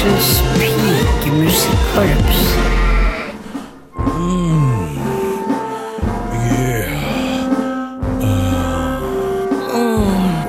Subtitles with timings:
[0.00, 2.38] Mannsfengsels pikemusikkorps.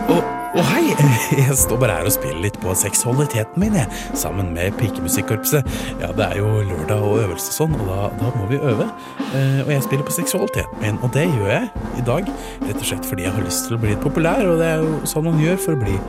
[0.07, 0.23] Og,
[0.55, 0.95] oh, hei,
[1.37, 5.67] jeg står bare her og spiller litt på seksualiteten min, jeg, sammen med pikemusikkorpset.
[5.99, 8.87] Ja, det er jo lørdag og øvelse sånn, og da, da må vi øve.
[9.33, 12.35] Eh, og jeg spiller på seksualiteten min, og det gjør jeg i dag
[12.69, 14.85] rett og slett fordi jeg har lyst til å bli litt populær, og det er
[14.85, 15.99] jo sånn man gjør for å bli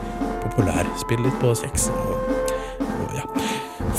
[0.45, 0.87] populær.
[1.03, 2.12] Spille litt på sex og.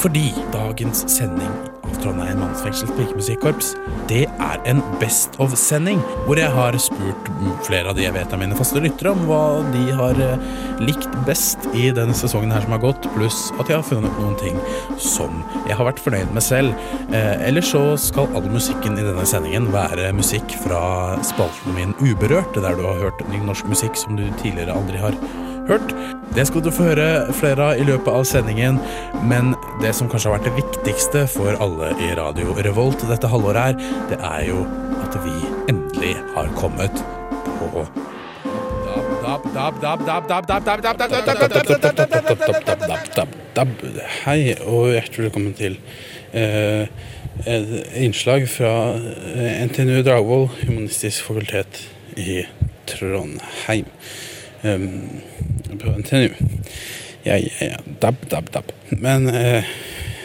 [0.05, 3.71] Fordi dagens sending av Trondheim mannsfengsel pikemusikkorps,
[4.11, 7.31] det er en Best of-sending, hvor jeg har spurt
[7.65, 10.45] flere av de jeg vet av mine faste lyttere om hva de har eh,
[10.85, 14.37] likt best i denne sesongen her som har gått, pluss at jeg har funnet noen
[14.43, 14.61] ting
[15.01, 16.77] som jeg har vært fornøyd med selv.
[17.09, 20.83] Eh, ellers så skal all musikken i denne sendingen være musikk fra
[21.25, 25.17] spalten min Uberørt, der du har hørt ny norsk musikk som du tidligere aldri har
[25.17, 25.44] hørt.
[25.65, 28.77] Det skal du få høre flere av i løpet av sendingen,
[29.25, 33.71] men det som kanskje har vært det viktigste for alle i Radio Revolt dette halvåret
[33.71, 34.59] her, det er jo
[35.01, 35.33] at vi
[35.73, 37.01] endelig har kommet
[37.63, 37.87] på
[44.27, 45.79] Hei, og hjertelig velkommen til
[46.37, 46.85] eh,
[48.05, 51.87] innslag fra eh, NTNU Dragvoll, Humanistisk fakultet
[52.21, 52.43] i
[52.91, 53.89] Trondheim.
[54.65, 56.31] På NTNU.
[57.25, 57.81] Ja, ja, ja.
[58.01, 58.73] Dab, dab, dab.
[58.89, 59.65] Men eh,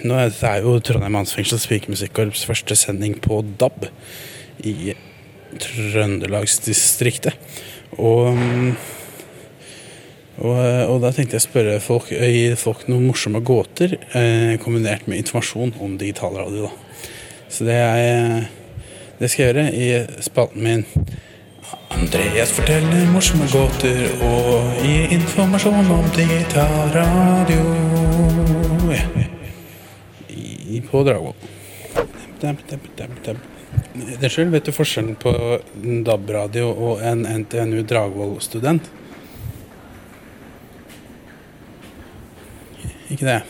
[0.08, 3.90] nå er det jo Trondheim Mannsfengsels pikemusikkorps første sending på DAB
[4.68, 4.94] i
[5.60, 7.36] Trøndelagsdistriktet.
[7.98, 8.74] Og, mm,
[10.44, 15.08] og, og da tenkte jeg å spørre folk, gi folk noen morsomme gåter eh, kombinert
[15.10, 16.70] med informasjon om digitalradio.
[16.70, 17.08] Da.
[17.52, 18.46] Så det, er,
[19.20, 20.86] det skal jeg gjøre i spalten min
[21.90, 27.64] Andreas forteller morsomme gåter og gir informasjon om digital radio.
[30.30, 31.04] I, på
[34.00, 35.34] Unnskyld, vet du forskjellen på
[35.84, 38.90] en DAB-radio og en NTNU Dragvoll-student?
[43.10, 43.42] Ikke det.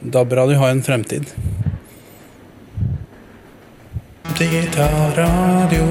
[0.00, 1.30] DAB-radio har en fremtid.
[4.38, 5.84] Digital radio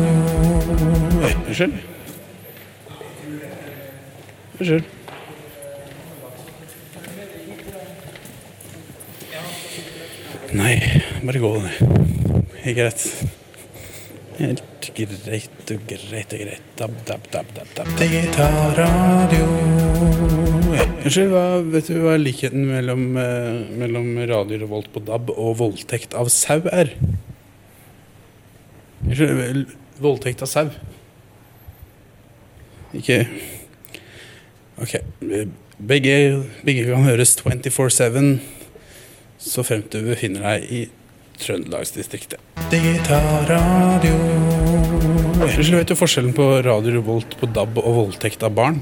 [1.23, 1.77] Oi, Unnskyld.
[4.59, 4.83] Unnskyld.
[10.59, 10.75] Nei,
[11.23, 11.71] bare gå, det.
[12.65, 13.07] er greit.
[14.41, 16.69] Helt greit og greit og greit.
[16.75, 17.95] Dab, dab, dab, dab, dab.
[18.03, 19.47] Digitalradio.
[20.75, 26.19] Unnskyld, hva, vet du hva likheten mellom, eh, mellom Radio Revolt på DAB og voldtekt
[26.19, 26.91] av sau er?
[29.03, 30.69] Unnskyld, voldtekt av sau?
[32.93, 33.23] Ikke
[34.81, 34.95] Ok.
[35.77, 36.15] Begge,
[36.65, 38.39] begge kan høres 24-7
[39.43, 40.81] så fremt du befinner deg i
[41.41, 42.39] Trøndelagsdistriktet.
[42.71, 44.13] Digital radio
[45.43, 48.79] Unnskyld, vet du forskjellen på Radio Revolt på DAB og voldtekt av barn?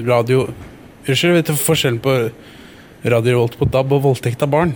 [0.00, 0.48] Radio
[1.06, 2.16] Unnskyld, vet du forskjellen på
[3.06, 4.74] Radio Revolt på DAB og voldtekt av barn?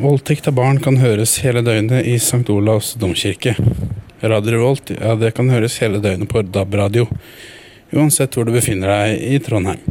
[0.00, 2.44] Voldtekt av barn kan høres hele døgnet i St.
[2.52, 3.56] Olavs domkirke.
[4.22, 7.06] Radio Revolt ja, det kan høres hele døgnet på DAB-radio,
[7.92, 9.82] uansett hvor du befinner deg i Trondheim.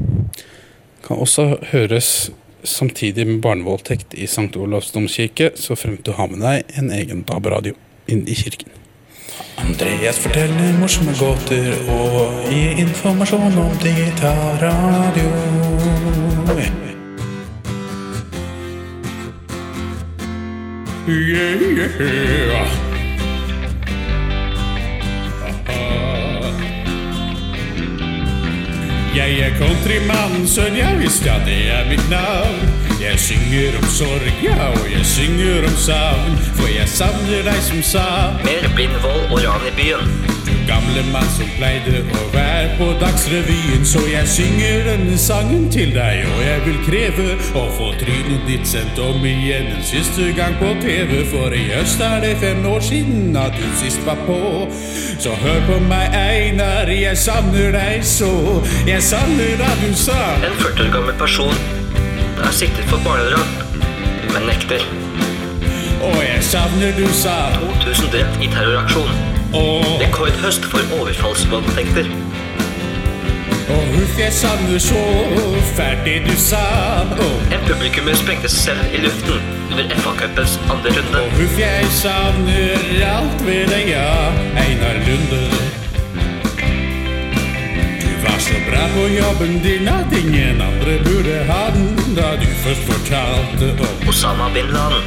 [1.05, 2.31] Kan også høres
[2.65, 4.49] samtidig med barnevoldtekt i St.
[4.57, 7.77] Olavs domkirke, så fremt du har med deg en egen DAB-radio
[8.09, 8.73] inn i kirken.
[9.61, 14.59] Andreas forteller morsomme gåter og gir informasjon om digital
[21.07, 22.67] Yeah, yeah.
[29.15, 32.57] Jeg er countrymann, sønn, ja visst, ja, det er mitt navn.
[32.97, 37.85] Jeg synger om sorg, ja, og jeg synger om savn, for jeg savner deg som
[37.85, 38.07] sa.
[38.41, 40.54] Mer blindvoll og ran i byen.
[40.67, 46.23] Gamle mann som pleide å være på Dagsrevyen, så jeg synger denne sangen til deg,
[46.31, 50.71] og jeg vil kreve å få trynet ditt sendt om igjen en siste gang på
[50.81, 54.39] TV, for i høst er det fem år siden at du sist var på.
[55.21, 58.33] Så hør på meg, Einar, jeg savner deg så,
[58.89, 61.55] jeg savner da du sa En 40 år gammel person
[62.41, 63.79] er siktet for barnedrap,
[64.33, 64.83] men nekter.
[66.01, 69.34] Og jeg savner du sa 2000 drept i terroraksjon.
[69.55, 72.07] Og Rekordhøst for overfallsvoldtekter.
[73.69, 75.03] Og huff, jeg savner så
[75.77, 76.63] ferdig du sa.
[77.25, 79.39] Og En publikummer sprengte seg selv i luften
[79.71, 81.21] under FA-cupens andre runde.
[81.21, 84.11] Og huff, jeg savner alt ved deg, ja,
[84.65, 85.41] Einar Lunde.
[88.03, 92.45] Du var så bra på jobben din at ingen andre burde ha den da du
[92.65, 95.03] først fortalte om Osama bin Laden.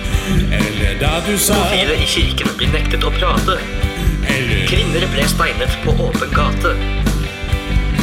[0.53, 3.61] Eller da du sa Homofile i kirken blir nektet å prate.
[4.69, 6.75] Kvinner ble steinet på åpen gate.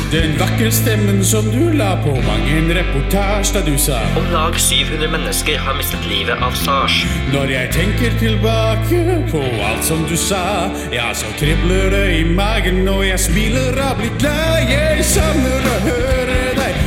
[0.09, 4.57] den vakre stemmen som du la på mang en reportasje da du sa Om lag
[4.57, 7.03] 700 mennesker har mistet livet av sars.
[7.33, 12.88] Når jeg tenker tilbake på alt som du sa, ja, så kribler det i magen,
[12.89, 14.65] og jeg smiler av blitt glad.
[14.71, 16.44] Jeg savner å høre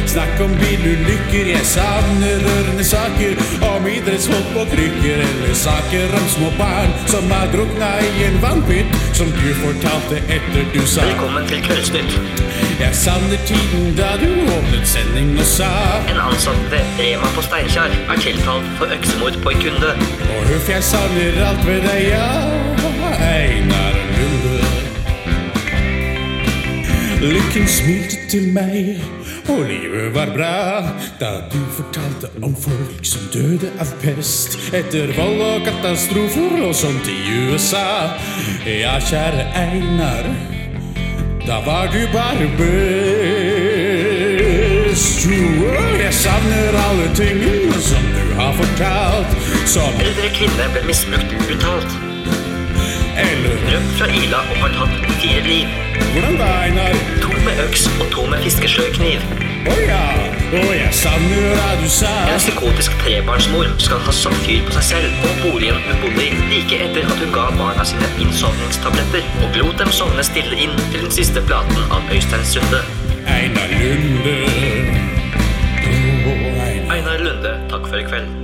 [0.09, 1.47] deg snakke om bilulykker.
[1.53, 7.49] Jeg savner rørende saker om idrettsfolk på krykker, eller saker om små barn som har
[7.53, 11.05] drukna i en vannpytt, som du fortalte etter du sa.
[11.05, 12.17] Velkommen til Kveldsnytt.
[12.81, 15.69] Jeg savner tiden da du åpnet sending og sa
[16.09, 19.95] En ansatt ved Rema på Steinkjer er tiltalt for øksemord på en kunde.
[20.37, 22.29] Og huff, jeg savner alt ved deg, ja,
[23.19, 24.59] Einar Lunde.
[27.19, 29.03] Lykken smilte til meg,
[29.49, 30.83] og livet var bra
[31.21, 37.09] da du fortalte om folk som døde av pest etter vold og katastrofer og sånt
[37.09, 37.17] i
[37.49, 38.13] USA.
[38.69, 40.29] Ja, kjære Einar,
[41.47, 43.49] da var du bare best.
[45.29, 45.43] Jo,
[46.01, 49.31] Jeg savner alle tingene som du har fortalt,
[49.69, 51.93] som Eldre kvinne ble misbrukt brutalt.
[53.19, 55.67] eller Rømt fra Ila og har tatt fire liv.
[56.13, 57.28] Hvordan da, Einar?
[57.49, 59.23] Med øks og to med fiskesløykniv.
[59.69, 60.01] Å ja,
[60.53, 62.11] å jeg savner hva du sa.
[62.29, 66.43] En psykotisk trebarnsmor skal ha satt fyr på seg selv og boligen hun bodde i
[66.51, 71.07] like etter at hun ga barna sine innsovningstabletter og lot dem sovne stille inn til
[71.07, 72.83] den siste platen av Øystein Sunde.
[73.33, 74.35] Einar Lunde.
[76.93, 78.35] Einar Lunde, takk for i kveld.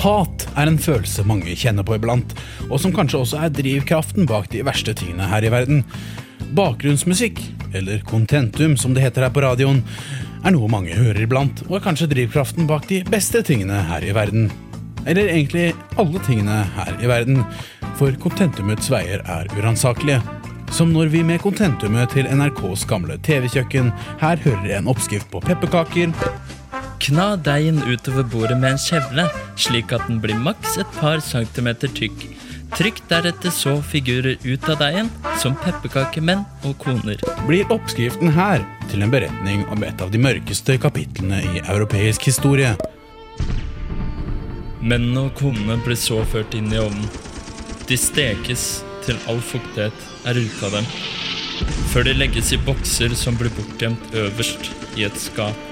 [0.00, 2.34] Hat er en følelse mange kjenner på iblant,
[2.66, 5.84] og som kanskje også er drivkraften bak de verste tingene her i verden.
[6.56, 7.38] Bakgrunnsmusikk,
[7.74, 9.82] eller contentum som det heter her på radioen,
[10.44, 14.14] er noe mange hører iblant, og er kanskje drivkraften bak de beste tingene her i
[14.16, 14.48] verden.
[15.06, 15.70] Eller egentlig
[16.00, 17.42] alle tingene her i verden,
[18.00, 20.20] for contentumets veier er uransakelige.
[20.70, 26.14] Som når vi med contentumet til NRKs gamle TV-kjøkken her hører en oppskrift på pepperkaker,
[27.00, 29.24] Kna deigen utover bordet med en kjevle,
[29.56, 32.26] slik at den blir maks et par centimeter tykk.
[32.76, 35.10] Trykk deretter så figurer ut av deigen,
[35.42, 37.18] som pepperkakemenn og koner.
[37.46, 42.76] blir oppskriften her til en beretning om et av de mørkeste kapitlene i europeisk historie.
[44.80, 47.08] Mennene og konene blir så ført inn i ovnen.
[47.88, 50.86] De stekes til all fuktighet er ute av dem,
[51.90, 55.66] før de legges i bokser som blir bortgjemt øverst i et skap.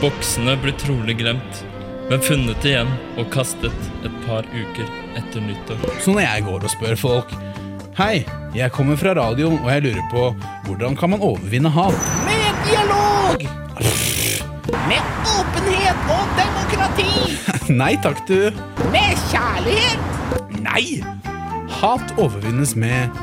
[0.00, 1.62] Boksene blir trolig glemt,
[2.10, 2.90] men funnet igjen
[3.20, 4.88] og kastet et par uker
[5.18, 5.82] etter nyttår.
[6.00, 7.34] Så når jeg går og spør folk
[7.94, 8.24] Hei,
[8.56, 10.22] jeg kommer fra radioen, og jeg lurer på
[10.66, 11.94] hvordan kan man overvinne hat?
[12.26, 13.44] Med dialog!
[14.90, 17.06] Med åpenhet og demokrati!
[17.82, 18.50] Nei takk, du.
[18.90, 20.02] Med kjærlighet!
[20.66, 21.04] Nei!
[21.78, 23.14] Hat overvinnes med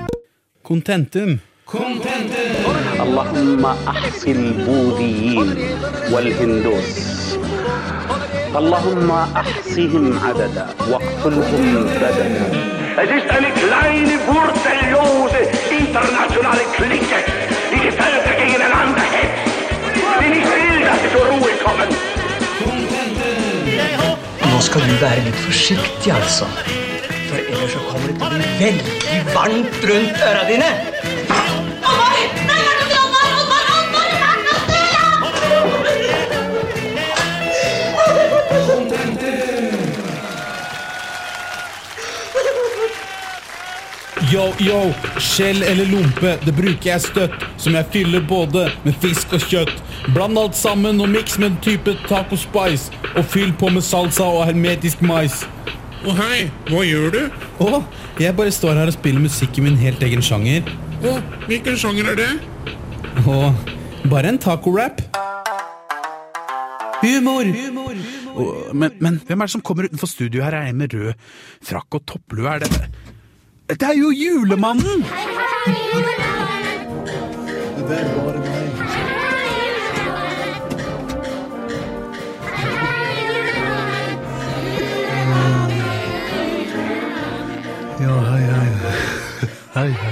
[0.63, 1.41] kontentum.
[1.67, 2.71] Kontentum!
[3.03, 5.35] Allahumma ahsil budi
[6.13, 7.20] wal hindus.
[8.55, 12.71] اللهم احصهم عددا واقتلهم بددا
[13.03, 15.41] Es ist eine kleine, wurzellose,
[15.81, 17.19] internationale Clique,
[17.71, 19.55] die die Völker gegeneinander hetzt,
[20.21, 21.89] die nicht will, dass sie zur Ruhe kommen.
[24.51, 26.45] Nå skal du være litt forsiktig, altså.
[27.29, 30.69] For ellers så kommer det til å bli veldig varmt rundt øra dine.
[44.31, 49.33] Yo, yo, skjell eller lompe, det bruker jeg støtt, som jeg fyller både med fisk
[49.35, 49.73] og kjøtt.
[50.15, 54.29] Bland alt sammen og miks med en type taco spice, og fyll på med salsa
[54.29, 55.41] og hermetisk mais.
[56.07, 57.19] Å hei, hva gjør du?
[57.65, 57.81] Å,
[58.23, 60.63] jeg bare står her og spiller musikk i min helt egen sjanger.
[61.03, 61.19] Å,
[61.51, 62.31] hvilken sjanger er det?
[63.27, 63.37] Å,
[64.07, 65.03] bare en taco-rap.
[67.03, 67.51] Humor!
[68.31, 70.55] Å, men, men hvem er det som kommer utenfor studio her?
[70.55, 71.31] Er det med rød
[71.67, 72.47] frakk og topplue?
[72.47, 73.19] Er det
[73.71, 75.03] Det er jo julemannen!
[77.77, 78.71] Det er bare meg.
[88.01, 88.67] Ja, hei, hei.
[89.73, 90.10] Hei, hei, hei.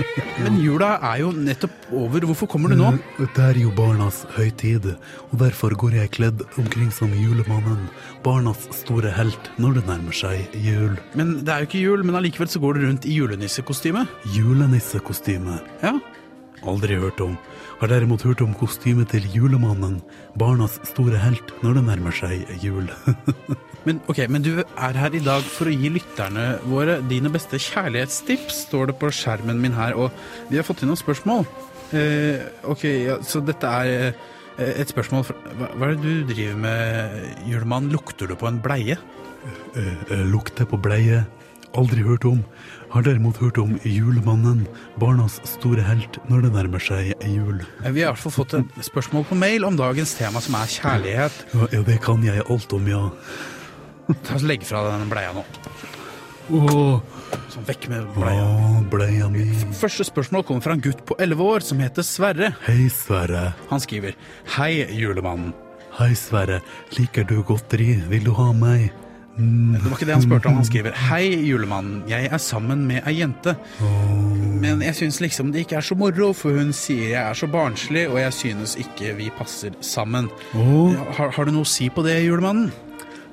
[0.44, 2.26] Men jula er jo nettopp over.
[2.28, 2.92] Hvorfor kommer du nå?
[3.18, 4.90] Det er jo barnas høytid,
[5.30, 7.86] og derfor går jeg kledd omkring som julemannen.
[8.26, 10.96] Barnas store helt når det nærmer seg jul.
[11.18, 14.06] Men det er jo ikke jul, men allikevel så går du rundt i julenissekostyme.
[14.36, 15.60] Julenissekostyme.
[15.84, 15.96] Ja.
[16.66, 17.36] Aldri hørt om.
[17.80, 20.00] Har derimot hørt om kostymet til julemannen.
[20.40, 22.88] Barnas store helt når det nærmer seg jul.
[23.86, 27.60] Men, ok, men du er her i dag for å gi lytterne våre dine beste
[27.62, 29.94] kjærlighetstips, står det på skjermen min her.
[29.94, 30.10] Og
[30.50, 31.46] vi har fått inn noen spørsmål.
[31.94, 36.32] Eh, ok, ja, så dette er eh, et spørsmål fra, hva, hva er det du
[36.34, 37.92] driver med, julemann?
[37.94, 38.98] Lukter du på en bleie?
[39.76, 41.22] Eh, eh, Lukter på bleie.
[41.76, 42.42] Aldri hørt om.
[42.90, 44.64] Har derimot hørt om julemannen.
[44.98, 47.60] Barnas store helt når det nærmer seg jul.
[47.82, 50.72] Vi har i hvert fall fått et spørsmål på mail om dagens tema, som er
[50.72, 51.44] kjærlighet.
[51.52, 53.04] Ja, ja, det kan jeg alt om, ja.
[54.24, 55.42] Ta oss Legg fra deg den bleia nå.
[56.56, 57.00] Åh,
[57.50, 58.42] Sånn, vekk med bleia.
[58.44, 59.46] åh, bleia mi.
[59.74, 62.52] Første spørsmål kommer fra en gutt på 11 år som heter Sverre.
[62.68, 63.48] Hei, Sverre.
[63.70, 64.14] Han skriver
[64.56, 65.50] Hei, julemannen.
[65.98, 66.60] Hei, Sverre.
[66.98, 67.96] Liker du godteri?
[68.12, 68.92] Vil du ha meg?
[69.36, 70.54] Mm, Det var ikke det han spurte om.
[70.60, 72.04] Han skriver Hei, julemannen.
[72.08, 73.56] Jeg er sammen med ei jente.
[73.82, 77.48] Men jeg syns liksom det ikke er så moro, for hun sier jeg er så
[77.50, 80.30] barnslig, og jeg synes ikke vi passer sammen.
[80.54, 82.70] Har, har du noe å si på det, julemannen?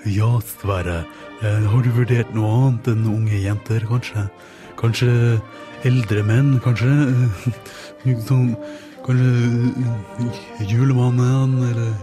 [0.06, 1.04] Ja, Sverre.
[1.44, 4.26] Eh, har du vurdert noe annet enn unge jenter, kanskje?
[4.80, 5.10] Kanskje
[5.88, 6.92] eldre menn, kanskje?
[8.04, 8.50] Som Sånn,
[9.06, 9.30] kanskje
[10.28, 11.94] eh, julemannen, eller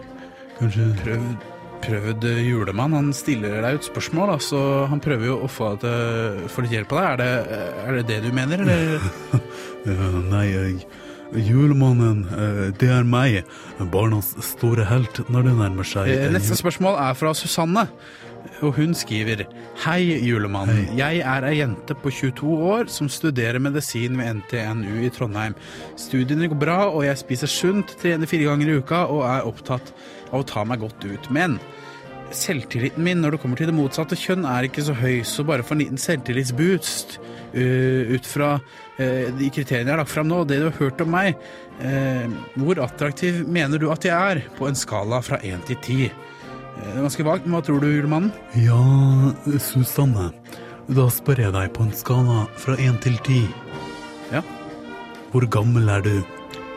[0.58, 1.44] kanskje Prøvd,
[1.84, 2.96] prøvd julemann.
[2.96, 6.64] Han stiller deg ut spørsmål, da, så han prøver jo å få, deg til, få
[6.64, 7.12] litt hjelp av deg.
[7.12, 9.12] Er det, er det det du mener, eller?
[10.32, 10.82] Nei, jeg-
[11.36, 13.44] julemannen, eh, det er meg.
[13.92, 17.88] Barnas store helt når det nærmer seg Eh, eh, Neste spørsmål er fra Susanne.
[18.62, 19.46] Og hun skriver
[19.84, 20.96] Hei, julemannen.
[20.96, 25.54] Jeg er ei jente på 22 år som studerer medisin ved NTNU i Trondheim.
[25.96, 29.92] Studiene går bra, og jeg spiser sunt, trener fire ganger i uka og er opptatt
[30.32, 31.30] av å ta meg godt ut.
[31.30, 31.58] Men
[32.32, 35.64] selvtilliten min når det kommer til det motsatte kjønn er ikke så høy, så bare
[35.66, 38.58] for en liten selvtillitsboost uh, ut fra
[39.38, 41.38] de kriteriene jeg har lagt fram nå, det du har hørt om meg,
[41.80, 42.26] uh,
[42.60, 46.10] hvor attraktiv mener du at jeg er på en skala fra 1 til 10?
[46.10, 48.32] Uh, Det er ganske vagt, men hva tror du, julemannen?
[48.56, 48.80] Ja,
[49.60, 50.30] Susanne.
[50.90, 53.42] Da spør jeg deg på en skala fra én til ti.
[54.32, 54.40] Ja.
[55.30, 56.16] Hvor gammel er du?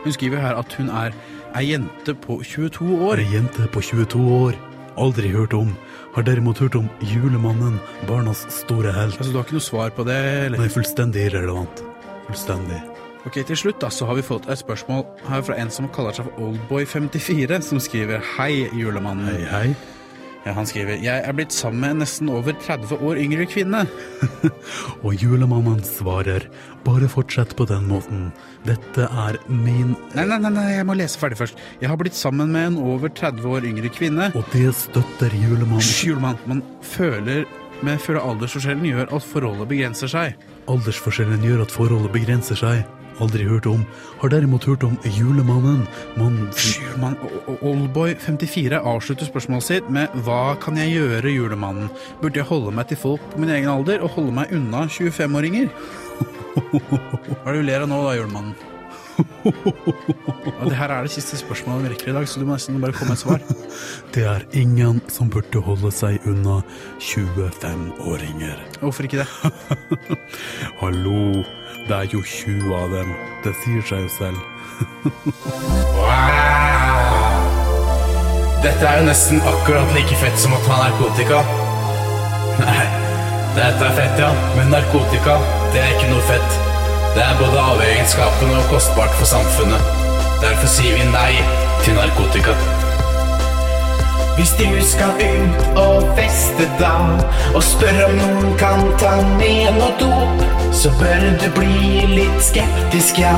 [0.04, 1.16] Hun skriver her at hun er
[1.58, 3.22] ei jente på 22 år.
[3.22, 4.58] Ei jente på 22 år.
[5.00, 5.72] Aldri hørt om.
[6.14, 9.18] Har derimot hørt om julemannen, barnas store helt.
[9.18, 10.20] Altså, du har ikke noe svar på det?
[10.44, 10.62] eller?
[10.62, 11.82] Nei, fullstendig irrelevant.
[12.28, 12.82] Fullstendig.
[13.24, 16.12] Ok, Til slutt da, så har vi fått et spørsmål her fra en som kaller
[16.12, 19.30] seg for Oldboy54, som skriver Hei, julemannen.
[19.32, 19.68] Hei, hei.
[20.44, 23.86] Ja, han skriver Jeg er blitt sammen med en nesten over 30 år yngre kvinne.
[25.06, 26.44] Og julemannen svarer,
[26.84, 28.26] bare fortsett på den måten.
[28.68, 31.64] Dette er min Nei, nei, nei, nei, jeg må lese ferdig først.
[31.80, 34.28] Jeg har blitt sammen med en over 30 år yngre kvinne.
[34.36, 35.80] Og det støtter julemannen.
[35.80, 36.36] Hysj, julemann.
[36.50, 37.48] Man føler
[37.84, 40.36] med føler aldersforskjellen gjør at forholdet begrenser seg.
[40.70, 42.84] Aldersforskjellen gjør at forholdet begrenser seg.
[43.22, 43.84] Aldri hørt om.
[44.18, 45.84] Har derimot hørt om julemannen.
[46.18, 47.14] Mann julemann.
[47.22, 51.90] O- o- Oldboy54 avslutter spørsmålet sitt med Hva kan jeg gjøre, julemannen?
[52.22, 55.70] Burde jeg holde meg til folk på min egen alder og holde meg unna 25-åringer?
[56.54, 58.54] Hva er det du ler av nå, da, julemannen?
[59.44, 62.80] Ja, det her er det siste spørsmålet vi rekker i dag, så du må nesten
[62.82, 63.40] bare komme med et svar.
[64.14, 66.56] Det er ingen som burde holde seg unna
[67.02, 68.56] 25-åringer.
[68.80, 69.28] Hvorfor ikke det?
[70.82, 71.20] Hallo,
[71.88, 73.08] det er jo 20 av dem.
[73.44, 74.40] Det sier seg jo selv.
[78.64, 81.38] Dette er jo nesten akkurat like fett som å ta narkotika.
[82.62, 82.84] Nei,
[83.58, 84.30] dette er fett, ja.
[84.56, 85.34] Men narkotika,
[85.74, 86.50] det er ikke noe fett.
[87.14, 89.82] Det er både avegenskapende og kostbart for samfunnet.
[90.42, 91.34] Derfor sier vi nei
[91.84, 92.54] til narkotika.
[94.34, 96.96] Hvis du skal ut og feste da,
[97.54, 100.42] og spør om noen kan ta med noe dop,
[100.74, 103.36] så bør du bli litt skeptisk, ja.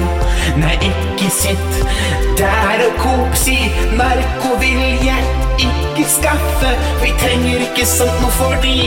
[0.57, 1.81] Nei, ikke sitt
[2.41, 3.59] der og kop, si
[4.01, 5.21] narko vil jeg
[5.69, 6.73] ikke skaffe,
[7.05, 8.79] vi trenger ikke sånt noe fordi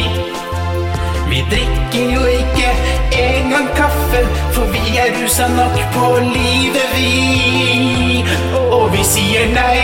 [1.30, 2.70] vi drikker jo ikke
[3.12, 4.22] engang kaffe,
[4.52, 8.26] for vi er rusa nok på livet, vi.
[8.72, 9.78] Og vi sier nei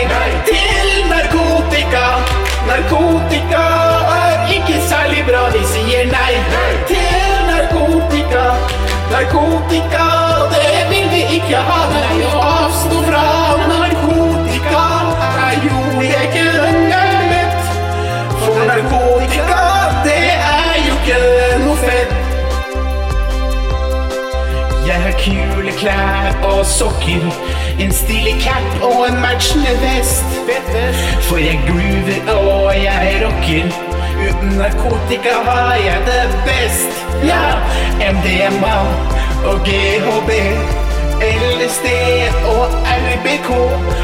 [0.49, 2.05] til narkotika.
[2.69, 3.63] Narkotika
[4.17, 5.45] er ikke særlig bra.
[5.53, 6.33] Vi sier nei
[6.89, 8.45] til narkotika.
[9.13, 10.07] Narkotika,
[10.55, 11.84] det vil vi ikke ha.
[25.79, 27.25] Klær og sokker.
[27.79, 30.25] En stilig cap og en matchende vest.
[31.27, 33.67] For jeg groover og jeg rocker.
[34.25, 37.05] Uten narkotika har jeg det best.
[37.23, 37.43] Ja,
[37.99, 38.77] MDMA
[39.45, 40.31] og GHB.
[41.25, 41.87] LSD
[42.45, 43.49] og RBK.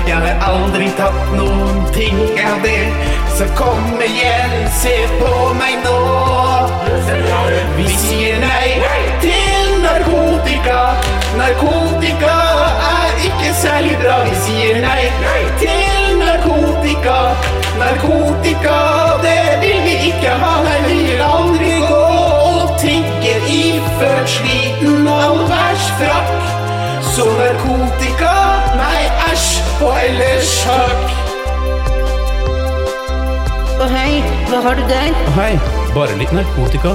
[0.07, 2.87] Jeg har aldri tatt noen ting av det.
[3.37, 5.97] Så kom igjen, se på meg nå.
[7.77, 8.90] Vi sier nei
[9.91, 10.79] narkotika.
[11.37, 12.35] Narkotika
[12.91, 14.17] er ikke særlig bra.
[14.27, 15.03] Vi sier nei
[15.59, 17.17] til narkotika.
[17.81, 18.77] Narkotika,
[19.25, 20.53] det vil vi ikke ha.
[20.67, 22.03] Nei, vi vil aldri gå
[22.51, 26.35] og tigge iført sliten allværsfrakk.
[27.11, 28.35] Så narkotika,
[28.79, 29.49] nei æsj
[29.81, 31.17] og ellers takk.
[33.81, 34.21] Å hei,
[34.51, 35.09] hva har du der?
[35.25, 35.55] Å Hei,
[35.97, 36.93] bare litt narkotika.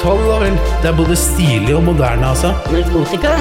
[0.00, 0.54] Det da vel.
[0.82, 2.54] Det er både stilig og moderne, altså.
[2.72, 3.34] Narkotika?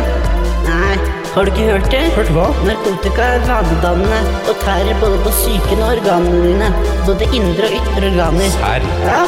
[0.66, 0.98] Nei,
[1.34, 2.02] har du ikke hørt det?
[2.18, 2.50] Hørt hva?
[2.68, 4.20] Narkotika er vanedannende
[4.52, 6.74] og tærer både på psyken og organene dine.
[7.08, 8.52] Både indre og ytre organer.
[8.58, 8.90] Serr?
[9.06, 9.22] Ja,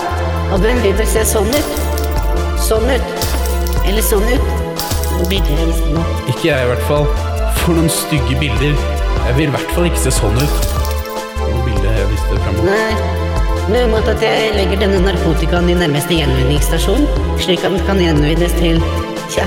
[0.51, 1.71] og hvem vil se sånn ut?
[2.67, 3.25] Sånn ut.
[3.87, 4.53] Eller sånn ut.
[5.31, 6.03] Bilder jeg visste nå.
[6.27, 7.07] Ikke jeg, i hvert fall.
[7.61, 8.75] For noen stygge bilder.
[9.21, 10.71] Jeg vil i hvert fall ikke se sånn ut.
[11.45, 12.73] Noen bilder jeg visste fremover.
[12.75, 13.20] Nei.
[13.69, 17.05] Nå mot at jeg legger denne narkotikaen i nærmeste gjenvinningsstasjon,
[17.43, 18.81] slik at den kan gjenvinnes til,
[19.29, 19.45] tja,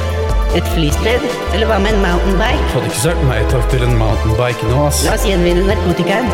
[0.54, 2.68] et flystredd, eller hva med en mountainbike?
[2.76, 5.02] Hadde ikke sagt nei takk til en mountainbike nå, ass.
[5.08, 6.30] La oss gjenvinne narkotikaen.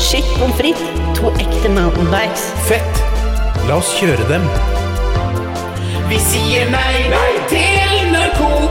[0.00, 2.48] Shit pommes frites, to ekte mountainbikes.
[2.70, 3.04] Fett!
[3.68, 4.48] La oss kjøre dem.
[6.08, 8.69] Vi sier nei, nei til narkotika.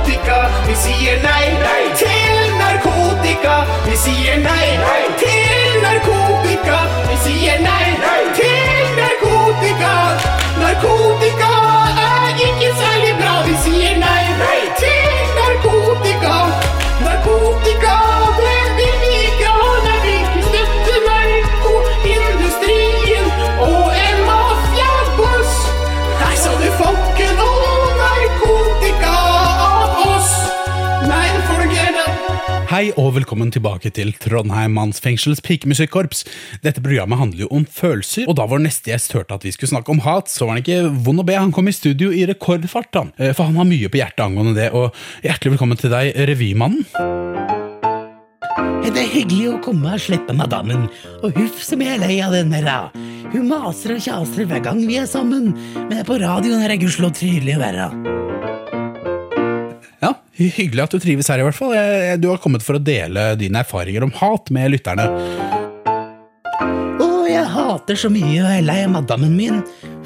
[32.97, 36.23] Og velkommen tilbake til Trondheim mannsfengsels pikemusikkorps.
[36.63, 39.73] Dette programmet handler jo om følelser, og da vår neste gjest hørte at vi skulle
[39.73, 41.36] snakke om hat, så var han ikke vond å be.
[41.38, 43.12] Han kom i studio i rekordfart, han.
[43.19, 44.69] Eh, For han har mye på hjertet angående det.
[44.73, 46.88] Og hjertelig velkommen til deg, revymannen.
[48.89, 50.88] Det er hyggelig å komme og slippe madammen,
[51.21, 52.89] og huff som jeg er lei av den merra.
[53.30, 55.54] Hun maser og kjaser hver gang vi er sammen,
[55.86, 57.89] men på radioen er det gudskjelov trivelig å være.
[60.01, 61.73] Ja, Hyggelig at du trives her, i hvert fall.
[62.23, 65.03] Du har kommet for å dele dine erfaringer om hat med lytterne.
[67.03, 69.59] Å, jeg hater så mye og er lei av madammen min.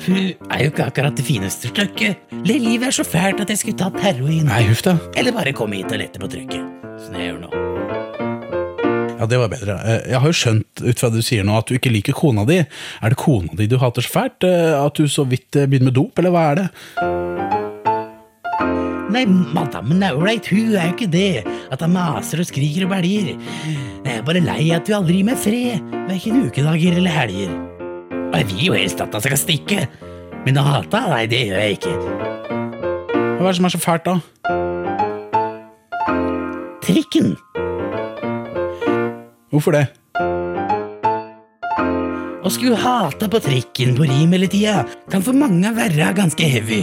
[0.07, 0.17] Hun
[0.49, 2.23] er jo ikke akkurat det fineste stykket.
[2.49, 4.47] Livet er så fælt at jeg skulle tatt heroin.
[4.49, 4.97] Nei, huff da.
[5.17, 6.65] Eller bare komme hit og lette på trykket.
[7.05, 7.51] Sånn jeg gjør nå.
[9.21, 9.77] Ja, det var bedre.
[9.87, 12.17] Eh, Jeg har jo skjønt ut fra det du sier nå at du ikke liker
[12.17, 12.57] kona di.
[12.65, 14.43] Er det kona di du hater så fælt?
[14.49, 16.67] Eh, At du så vidt eh, begynner med dop, eller hva er det?
[19.13, 21.43] Nei, madammen er ålreit, hun er jo ikke det.
[21.73, 23.35] At han maser og skriker og bæljer.
[23.35, 27.53] Jeg er bare lei at du aldri gir meg fred, verken ukedager eller helger.
[28.31, 29.83] Og jeg vil jo helst at hun skal stikke,
[30.47, 31.93] men å hate nei, det gjør jeg ikke.
[33.37, 34.15] Hva er det som er så fælt, da?
[36.83, 37.35] Trikken.
[39.53, 39.85] Hvorfor det?
[42.43, 44.81] Å skulle hate på trikken på rim hele tida
[45.13, 46.81] kan for mange være ganske heavy.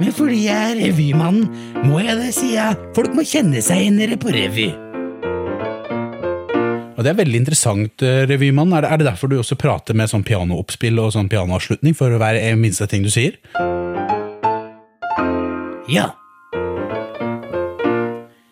[0.00, 1.48] Men fordi jeg er revymannen,
[1.84, 2.78] må jeg det, sier jeg.
[2.96, 4.70] Folk må kjenne seg igjen på revy.
[6.96, 8.72] Og Det er veldig interessant, eh, revymann.
[8.76, 12.12] Er det, er det derfor du også prater med sånn pianooppspill og sånn pianoavslutning for
[12.12, 13.38] hver minste ting du sier?
[15.88, 16.10] Ja.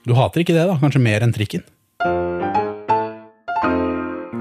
[0.09, 0.79] Du hater ikke det, da?
[0.81, 1.65] Kanskje mer enn trikken?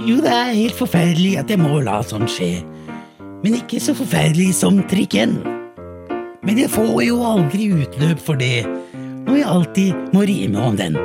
[0.07, 2.63] Jo, det er helt forferdelig at jeg må la sånt skje.
[3.43, 5.35] Men ikke så forferdelig som trikken.
[6.47, 8.63] Men jeg får jo aldri utløp for det,
[9.27, 10.95] når jeg alltid må rime om den.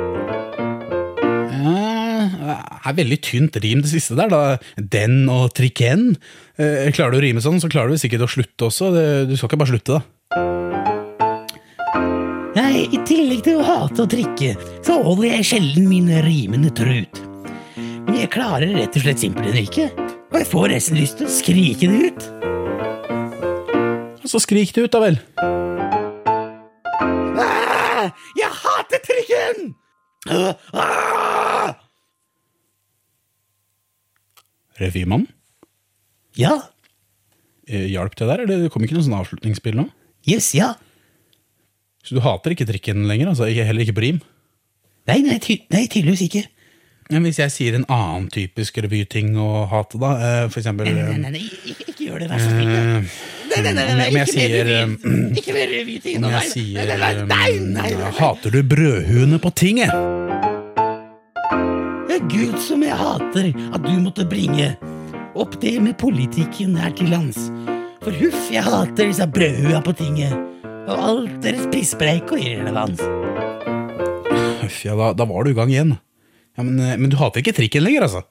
[2.43, 4.57] Det er veldig tynt rim det siste der, da.
[4.77, 6.13] Den og trikken.
[6.59, 8.89] Eh, Klarer du å rime sånn, så klarer du sikkert å slutte også.
[9.29, 10.01] Du skal ikke bare slutte, da.
[12.53, 14.53] Nei, i tillegg til å hate å trikke,
[14.85, 17.21] så holder jeg sjelden mine rimende trut.
[17.77, 19.87] Men jeg klarer rett og slett simpelthen ikke,
[20.29, 22.21] og jeg får nesten lyst til å skrike det ut.
[24.25, 25.17] Så skrik det ut, da vel.
[27.43, 29.73] Ah, jeg hater trikken!
[30.31, 31.73] Ah,
[34.79, 35.27] Revymannen?
[35.27, 35.27] Revymann?
[36.39, 36.53] Ja.
[37.67, 39.85] Eh, Hjalp det der, eller det kom ikke noe sånn avslutningsspill nå?
[40.27, 40.73] Yes, ja.
[42.03, 43.31] Så du hater ikke trikken lenger?
[43.31, 43.47] altså?
[43.51, 44.19] Heller ikke på rim?
[45.07, 46.43] Nei, nei, ty nei tydeligvis ikke.
[47.11, 50.95] Men hvis jeg sier en annen typisk revyting å hate, da, eh, for eksempel Nei,
[50.95, 53.07] eh, nei, nei, nei ikke, ikke gjør det, vær så snill.
[53.53, 54.71] Nei, nei, nei, nei, Om jeg ikke mer sier
[55.39, 55.73] Ikke mer
[56.23, 56.45] nei.
[56.49, 59.93] sier Nei, nei, nei, nei, nei, eh, Hater du brødhuene på tinget?
[62.33, 64.71] Gud som jeg hater at du måtte bringe
[65.37, 67.37] opp det med politikken her til lands.
[68.03, 70.33] For huff, jeg hater disse brødhua på tinget.
[70.87, 73.03] Og alt deres pisspreik og irrelevans.
[74.63, 75.93] Huff, ja, da, da var du i gang igjen.
[76.57, 78.23] Ja, men, eh, men du hater ikke trikken lenger, altså?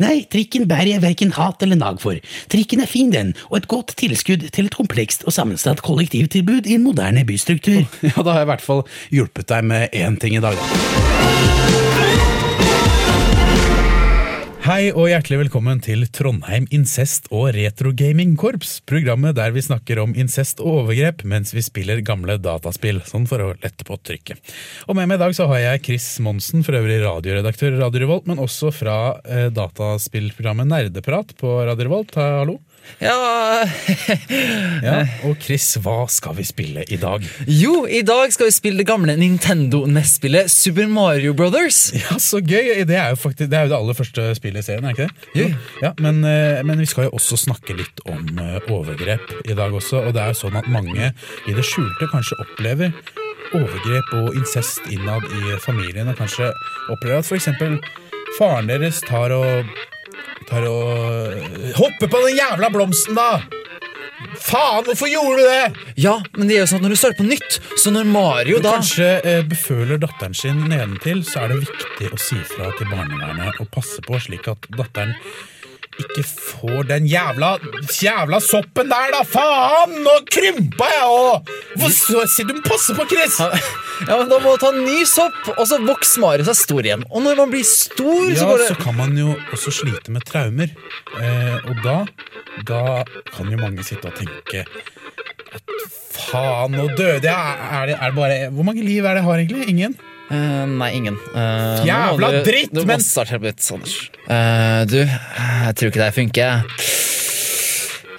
[0.00, 2.16] Nei, trikken bærer jeg verken hat eller nag for.
[2.52, 6.78] Trikken er fin, den, og et godt tilskudd til et komplekst og sammensatt kollektivtilbud i
[6.78, 7.84] en moderne bystruktur.
[8.12, 8.82] Ja, da har jeg i hvert fall
[9.14, 11.91] hjulpet deg med én ting i dag, da.
[14.62, 18.76] Hei og hjertelig velkommen til Trondheim incest- og retrogamingkorps.
[18.86, 23.00] Programmet der vi snakker om incest og overgrep mens vi spiller gamle dataspill.
[23.02, 24.38] Sånn for å lette på trykket.
[24.86, 28.04] Og med meg i dag så har jeg Chris Monsen, for øvrig radioredaktør i Radio
[28.04, 32.14] Revolt, men også fra eh, dataspillprogrammet Nerdeprat på Radio Revolt.
[32.14, 32.60] Hallo.
[33.02, 33.64] Ja
[34.86, 37.24] Ja, Og Chris, hva skal vi spille i dag?
[37.46, 41.80] Jo, i dag skal vi spille det gamle Nintendo NES-spillet Super Mario Brothers.
[41.96, 42.82] Ja, så gøy!
[42.88, 45.08] Det er jo faktisk Det er jo det aller første spillet i serien, er ikke
[45.08, 45.30] det?
[45.38, 45.48] Jo.
[45.82, 49.74] Ja, men, eh, men vi skal jo også snakke litt om eh, overgrep i dag
[49.74, 50.02] også.
[50.06, 52.94] Og det er jo sånn at mange i det skjulte kanskje opplever
[53.52, 56.08] overgrep og incest innad i familien.
[56.12, 56.50] Og kanskje
[56.92, 57.50] opplever at f.eks.
[58.38, 59.68] faren deres tar og
[60.48, 63.42] Tar og Hopper på den jævla blomsten, da!
[64.38, 65.88] Faen, hvorfor gjorde du det?!
[66.00, 68.60] Ja, men det er jo sånn at når du starter på nytt, så når Mario
[68.62, 72.90] da Kanskje eh, beføler datteren sin nedentil, så er det viktig å si fra til
[72.92, 75.16] barnevernet og passe på slik at datteren
[76.00, 77.50] ikke får den jævla
[77.92, 79.20] jævla soppen der, da!
[79.28, 79.98] Faen!
[80.04, 81.50] Nå krympa jeg òg!
[81.80, 83.36] Hvorfor sier du passe på, Chris?
[83.42, 87.04] Ja, men Da må du ta ny sopp, og så vokser Marius seg stor igjen.
[87.12, 90.24] Og når man blir stor, så går det så kan man jo også slite med
[90.28, 90.72] traumer.
[91.20, 91.98] Eh, og da
[92.68, 92.82] Da
[93.32, 94.64] kan jo mange sitte og tenke
[96.12, 97.56] faen, nå døde jeg!
[97.72, 99.68] Er det, er det bare Hvor mange liv er det jeg har, egentlig?
[99.72, 99.96] Ingen?
[100.32, 101.16] Eh, nei, ingen.
[101.34, 102.96] Uh, Jævla du- dritt, Du men-
[103.76, 104.10] Anders.
[104.28, 106.62] Eh, du, jeg tror ikke det funker.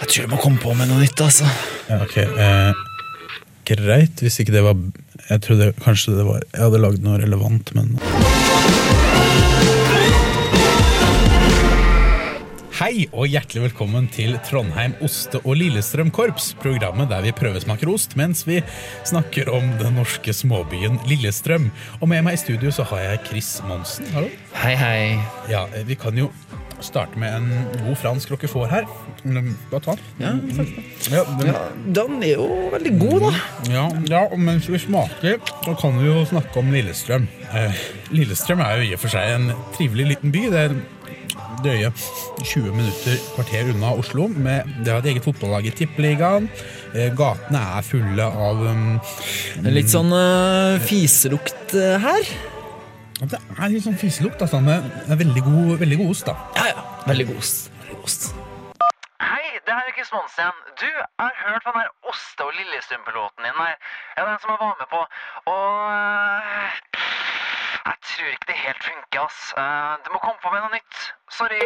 [0.04, 1.47] Jeg tror du må komme på med noe nytt, altså.
[1.89, 2.17] Ja, ok.
[2.38, 2.73] Uh,
[3.65, 4.76] greit, hvis ikke det var
[5.30, 7.93] Jeg trodde kanskje det var Jeg hadde lagd noe relevant, men
[12.84, 16.50] Hei og hjertelig velkommen til Trondheim oste- og Lillestrøm-korps.
[16.60, 18.58] Programmet der vi prøvesmaker ost mens vi
[19.08, 21.69] snakker om den norske småbyen Lillestrøm.
[22.02, 24.10] Og med meg i studio så har jeg Chris Monsen.
[24.12, 24.28] Hallo.
[24.65, 24.98] Hei, hei.
[25.48, 26.28] Ja, eh, Vi kan jo
[26.82, 28.84] starte med en god fransk roquefort her.
[29.24, 30.04] Mm, Bare ta den.
[30.19, 30.34] Ja,
[31.15, 33.32] Ja, den, Ja, den er jo veldig god, da.
[33.72, 37.30] Ja, ja, og mens vi smaker, så kan vi jo snakke om Lillestrøm.
[37.54, 37.72] Eh,
[38.12, 40.50] Lillestrøm er jo i og for seg en trivelig liten by.
[40.52, 40.76] Det er
[41.63, 41.91] drøye
[42.43, 44.28] 20 minutter, kvarter unna Oslo.
[44.28, 46.49] Med, det har et eget fotballag i Tippeligaen.
[46.93, 48.88] Eh, gatene er fulle av um,
[49.65, 52.28] Litt sånn uh, fiselukt uh, her.
[53.23, 56.28] Det er litt sånn fiselukt, altså, med veldig god, veldig god ost.
[56.28, 56.36] da.
[56.60, 56.88] Ja, ja.
[57.08, 57.69] Veldig god ost.
[57.80, 58.28] Veldig god ost.
[59.23, 60.58] Hei, det her er Chris Monsen.
[60.82, 63.56] Du, jeg har hørt på den der Oste- og Lillestrøm-piloten din.
[63.62, 63.78] her.
[64.17, 65.02] Ja, den som jeg var med på.
[65.56, 65.73] Og
[67.84, 69.39] Jeg tror ikke det helt funker, ass.
[69.60, 70.96] Uh, du må komme på med noe nytt.
[71.36, 71.63] Sorry.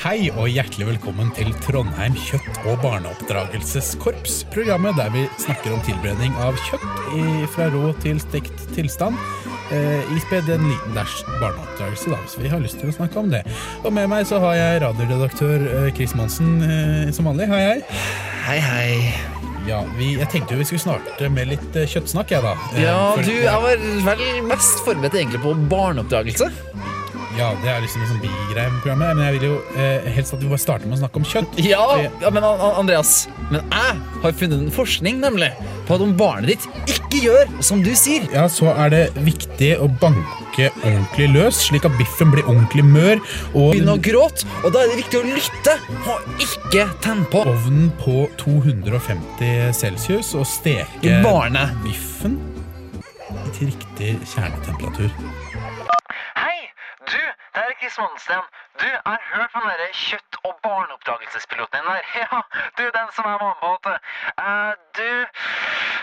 [0.00, 4.40] Hei og hjertelig velkommen til Trondheim kjøtt- og barneoppdragelseskorps.
[4.50, 9.20] Programmet der vi snakker om tilberedning av kjøtt i, fra rå til stekt tilstand.
[9.70, 13.30] Eh, ispedd en liten dæsj barneoppdragelse, da, hvis vi har lyst til å snakke om
[13.30, 13.44] det.
[13.84, 17.46] Og med meg så har jeg radioredaktør eh, Chris Monsen eh, som vanlig.
[17.54, 18.02] Hei, hei.
[18.48, 19.49] Hei, hei.
[19.68, 22.54] Ja, vi, Jeg tenkte jo vi skulle starte med litt eh, kjøttsnakk, jeg, da.
[22.74, 26.48] Eh, Ja, for- du, var vel mest forberedt egentlig på barneoppdragelse.
[27.40, 30.34] Ja, det er liksom en sånn bigreie med programmet, men jeg vil jo eh, helst
[30.36, 31.60] at vi bare starter med å snakke om kjøtt.
[31.64, 31.84] Ja,
[32.20, 33.14] ja men An- An- Andreas,
[33.48, 35.48] men jeg har funnet en forskning nemlig
[35.88, 39.72] på at om barnet ditt ikke gjør som du sier Ja, så er det viktig
[39.82, 43.22] å banke ordentlig løs, slik at biffen blir ordentlig mør.
[43.54, 45.76] Og begynne å gråte, og da er det viktig å lytte
[46.12, 47.46] og ikke tenne på.
[47.48, 51.72] ovnen på 250 celsius og steke Barnet.
[51.86, 52.36] biffen
[53.56, 55.08] til riktig kjernetemperatur.
[57.90, 58.06] Hei,
[58.80, 62.02] du, jeg har hørt på den kjøtt- og barneoppdragelsespiloten din der.
[62.22, 62.40] Ja,
[62.78, 63.90] du, den som jeg var med på.
[63.90, 63.98] du.
[64.44, 65.10] Eh, du,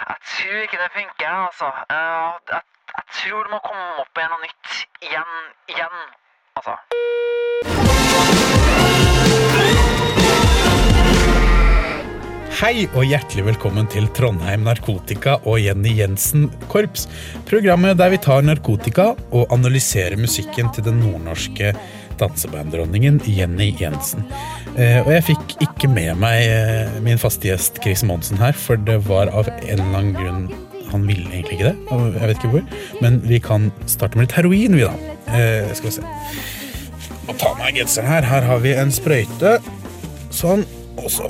[0.10, 1.68] jeg tror ikke det funker, altså.
[1.96, 2.62] Uh, jeg,
[2.98, 4.88] jeg tror du må komme opp med noe nytt.
[5.02, 5.34] Igjen,
[5.68, 6.00] igjen,
[6.56, 6.74] altså.
[12.58, 17.04] Hei og hjertelig velkommen til Trondheim Narkotika og Jenny Jensen Korps.
[17.46, 21.76] Programmet der vi tar narkotika og analyserer musikken til den nordnorske
[22.18, 24.26] dansebanddronningen Jenny Jensen.
[24.74, 28.82] Eh, og jeg fikk ikke med meg eh, min faste gjest Chris Monsen her, for
[28.90, 31.76] det var av en eller annen grunn han ville egentlig ikke det.
[31.94, 32.88] og jeg vet ikke hvor.
[33.06, 35.14] Men vi kan starte med litt heroin, vi, da.
[35.30, 36.10] Eh, skal vi se.
[37.30, 38.26] Må ta meg genseren her.
[38.34, 39.60] Her har vi en sprøyte.
[40.34, 40.66] Sånn.
[40.98, 41.30] Og så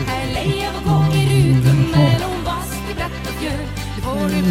[4.41, 4.49] Hei,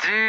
[0.00, 0.24] du!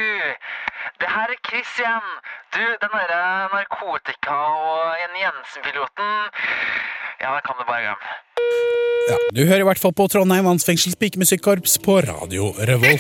[1.00, 2.04] Det her er Chris igjen.
[2.52, 6.10] Du, den derre narkotika- og Jenny Jensen-piloten
[7.24, 8.08] Ja, det kan du bare glemme.
[9.08, 13.00] Ja, Du hører i hvert fall på Trondheim Mannsfengsels pikemusikkorps på Radio Revolt.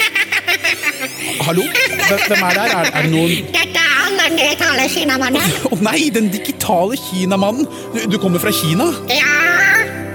[1.44, 1.64] Hallo?
[2.08, 2.68] Hvem er der?
[2.80, 5.44] Er, er det noen Dette er den digitale kinamannen.
[5.68, 7.68] Å nei, den digitale kinamannen!
[7.94, 8.88] Du, du kommer fra Kina?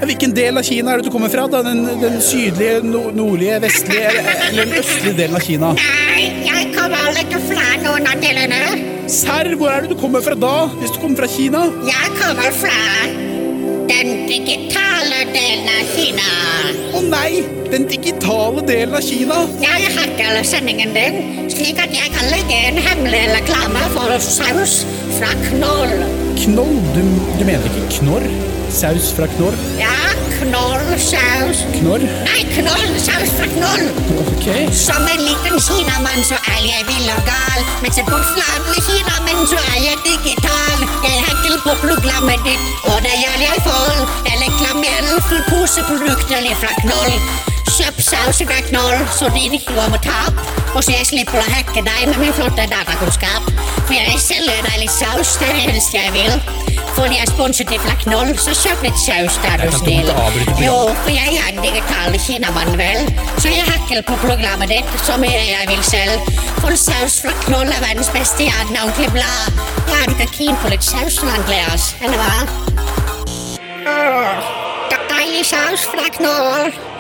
[0.03, 1.45] Hvilken del av Kina er det du kommer fra?
[1.47, 1.61] da?
[1.63, 5.69] Den, den sydlige, no, nordlige, vestlige eller, den østlige delen av Kina?
[5.79, 8.59] nei, jeg kommer ikke fra noen av delene.
[9.07, 10.57] Serr, hvor er det du kommer fra da?
[10.81, 11.63] Hvis du kommer fra Kina?
[11.87, 12.81] Jeg kommer fra
[13.93, 16.31] den digitale delen av Kina.
[16.99, 17.43] Å nei!
[17.73, 19.39] Den digitale delen av Kina?
[19.63, 24.83] Jeg hacker sendingen din, slik at jeg kan legge en hemmelig reklame for saus
[25.19, 25.93] fra Knoll.
[26.37, 26.77] Knoll?
[26.95, 27.03] Du,
[27.39, 28.25] du mener ikke knorr?
[28.73, 29.57] Saus fra knorr?
[29.79, 29.93] Ja,
[30.41, 31.63] Knoll saus.
[31.77, 32.05] Knorr?
[32.27, 33.91] Nei, Knoll saus fra Knoll.
[34.25, 34.49] Ok.
[34.75, 37.61] Som en liten kinamann så er jeg vill og gal.
[37.85, 40.85] Mens jeg bort fra alle kinamenn så er jeg digital.
[41.05, 44.05] Jeg hacker på programmet ditt, og det gjør jeg for.
[44.29, 47.52] Jeg reklamerer for poseprodukter fra Knoll.
[47.71, 50.41] Kjøp saus fra Knoll, så de ikke går med tap.
[50.75, 53.49] Og så jeg slipper å hacke deg med min flotte datakunnskap.
[53.87, 56.37] For jeg selger deg litt saus, det er det eneste jeg vil.
[56.93, 60.11] Fordi jeg er sponset fra Knoll, så kjøp litt saus, da er du snill.
[60.61, 63.09] Jo, for jeg er en digital kinamann, vel.
[63.39, 66.33] Så jeg hacker på programmet ditt så mye jeg vil selv.
[66.61, 69.61] For saus fra Knoll er verdens beste jern, ordentlig blad.
[69.89, 71.93] Ja, du ikke keen på litt saus, Andreas?
[72.05, 72.35] Eller hva?
[74.93, 76.92] Er deilig saus fra Knoll.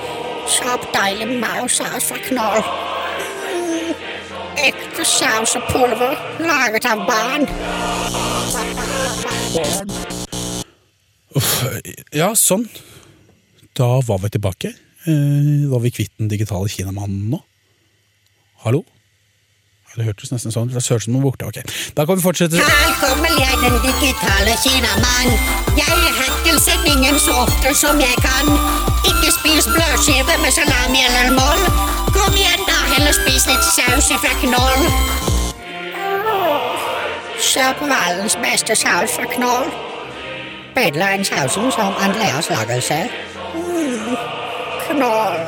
[0.48, 2.64] Kjøp deilig maursaus fra Knoll.
[3.52, 3.92] Mm,
[4.66, 7.46] ekte saus og pulver laget av barn.
[11.36, 11.52] Uff,
[12.12, 12.66] ja, sånn.
[13.78, 14.72] Da var vi tilbake.
[15.06, 17.40] Eh, var vi kvitt den digitale kinamannen nå?
[18.66, 18.84] Hallo?
[19.96, 20.76] Det hørtes nesten sånn ut.
[20.76, 21.48] Det hørtes som noe borte.
[21.48, 21.58] Ok,
[21.94, 22.56] Da kan vi fortsette.
[22.56, 25.36] Her kommer jeg, den digitale kinamann.
[25.76, 28.91] Jeg hacker sendingen så ofte som jeg kan.
[29.42, 31.62] Spis brødskive med salami eller moll.
[32.16, 34.82] Kom igjen, da, heller spis litt saus fra Knoll.
[37.50, 39.66] Kjøp verdens beste saus fra Knoll.
[41.24, 43.10] Sausen som Andreas lager selv.
[43.54, 44.16] Mm.
[44.90, 45.40] Knoll.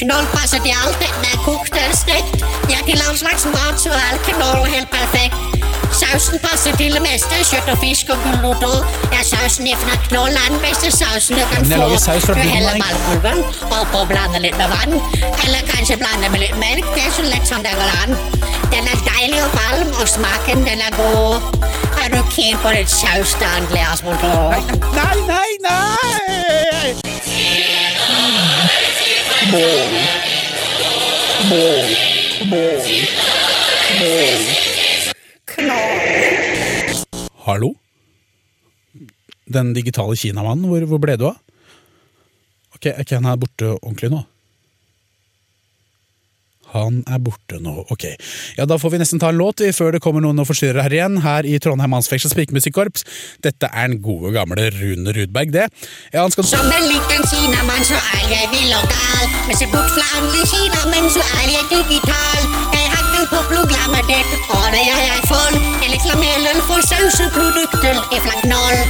[0.00, 2.40] Knoll passer til alt, Den er kokt eller stekt.
[2.72, 5.47] Ja, til all slags mat så er knoll helt perfekt.
[5.92, 8.64] Sausen passer til det meste, kjøtt og fisk og gulrot.
[9.12, 11.88] Ja, sausen fra knoll er den beste sausen du kan få.
[12.28, 13.42] Du heller ballpulveren
[13.80, 14.98] oppå og blander litt med vann.
[15.44, 18.16] Eller kanskje blande med litt melk, det er så lett som det går an.
[18.72, 21.40] Den er deilig og varm, og smaken den er god.
[22.04, 24.54] Er du keen på litt saus da, Andreas Motor?
[24.94, 26.94] Nei, nei, nei!
[29.52, 29.88] Mål.
[31.50, 31.86] Mål.
[32.50, 32.82] Mål.
[34.00, 34.77] Mål.
[37.48, 37.74] Hallo?
[39.48, 41.38] Den digitale kinamannen, hvor, hvor ble du av?
[42.76, 44.20] Ok, er ikke han her borte ordentlig nå?
[46.74, 48.04] Han er borte nå, ok.
[48.58, 50.94] Ja, Da får vi nesten ta en låt før det kommer noen og forstyrrer her
[50.94, 53.06] igjen, her i Trondheim Mannsfengsels pikemusikkorps.
[53.42, 55.66] Dette er den gode gamle Rune Rudberg, det.
[56.12, 56.44] Ja, han skal...
[56.44, 59.24] Som en liten kinamann så er jeg vill og gal.
[59.48, 62.52] Men se bort fra andre kinamenn så er jeg digital.
[62.76, 62.87] Jeg
[64.08, 65.50] ditt, og det jeg for.
[65.82, 68.80] Jeg reklamerer for sauseprodukter fra Knoll.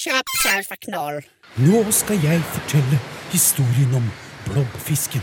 [0.00, 1.20] Kjøp saus fra Knoll.
[1.56, 3.00] Nå skal jeg fortelle
[3.32, 4.06] historien om
[4.46, 5.22] blobbfisken,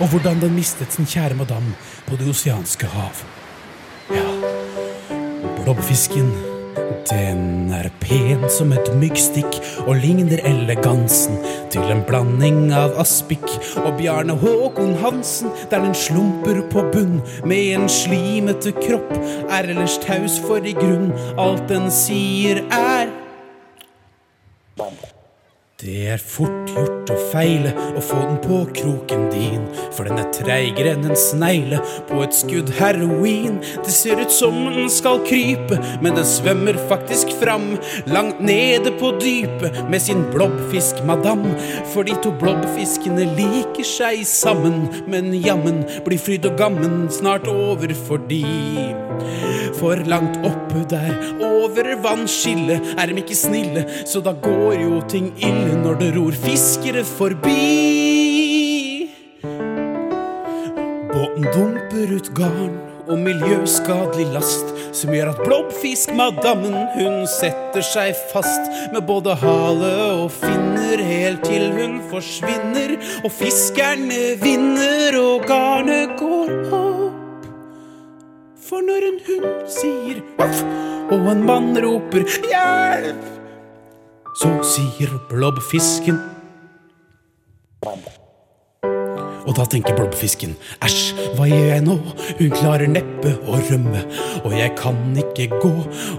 [0.00, 1.74] og hvordan den mistet sin kjære madam
[2.06, 3.24] på det oseanske hav.
[4.12, 4.26] Ja,
[5.62, 6.51] blobbfisken
[7.10, 11.38] Den er pen som et myggstikk og ligner elegansen
[11.72, 13.44] til en blanding av Aspik
[13.82, 19.12] og Bjarne Håkon Hansen, der den slumper på bunn med en slimete kropp,
[19.50, 21.10] er ellers taus for i grunn.
[21.40, 23.10] Alt den sier er
[25.82, 30.28] det er fort gjort å feile og få den på kroken din, for den er
[30.36, 33.56] treigere enn en snegle på et skudd heroin.
[33.82, 37.72] Det ser ut som den skal krype, men den svømmer faktisk fram,
[38.06, 41.48] langt nede på dypet med sin blobbfisk-madam.
[41.90, 47.90] For de to blobbfiskene liker seg sammen, men jammen blir fryd og gammen snart over
[48.06, 48.44] for de.
[49.80, 51.10] For langt oppe der,
[51.42, 56.36] over vannskillet, er de ikke snille, så da går jo ting ille når det ror
[56.44, 57.58] fiskere forbi.
[61.12, 62.74] Båten dumper ut garn
[63.08, 70.30] og miljøskadelig last, som gjør at blobbfiskmadammen hun setter seg fast med både hale og
[70.36, 77.46] finner helt til hun forsvinner, og fiskerne vinner og garnet går opp.
[78.62, 80.64] For når en hund sier voff,
[81.12, 83.41] og en mann roper hjelp,
[84.38, 86.20] så sier blobbfisken
[89.42, 90.54] og da tenker blobbfisken
[90.86, 91.00] æsj,
[91.36, 91.96] hva gjør jeg nå?
[92.38, 94.00] Hun klarer neppe å rømme,
[94.46, 95.72] og jeg kan ikke gå,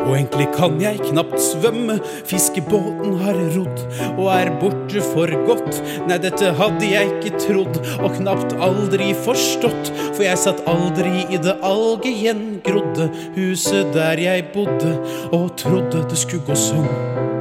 [0.04, 1.97] og egentlig kan jeg knapt svømme.
[2.30, 5.82] Fiskebåten har rodd og er borte for godt.
[6.10, 11.41] Nei, dette hadde jeg ikke trodd, og knapt aldri forstått, for jeg satt aldri i
[11.41, 14.97] det algegjengrodde huset der jeg bodde,
[15.32, 17.33] og trodde det skulle gå sånn.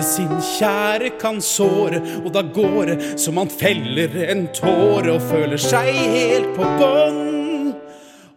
[0.00, 5.26] For sin kjære kan såre, og da går det som han feller en tåre og
[5.28, 7.74] føler seg helt på bånn.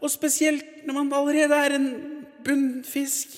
[0.04, 1.88] Og spesielt når man allerede er en
[2.43, 3.38] bunnfisk.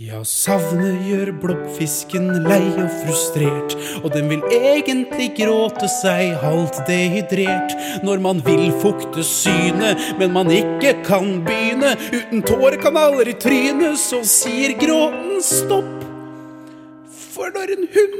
[0.00, 7.74] Ja, savnet gjør blobbfisken lei og frustrert, og den vil egentlig gråte seg halvt dehydrert
[8.00, 11.92] når man vil fukte synet, men man ikke kan begynne.
[12.08, 16.08] Uten tårekanaler i trynet, så sier gråten stopp.
[17.36, 18.16] For når en hund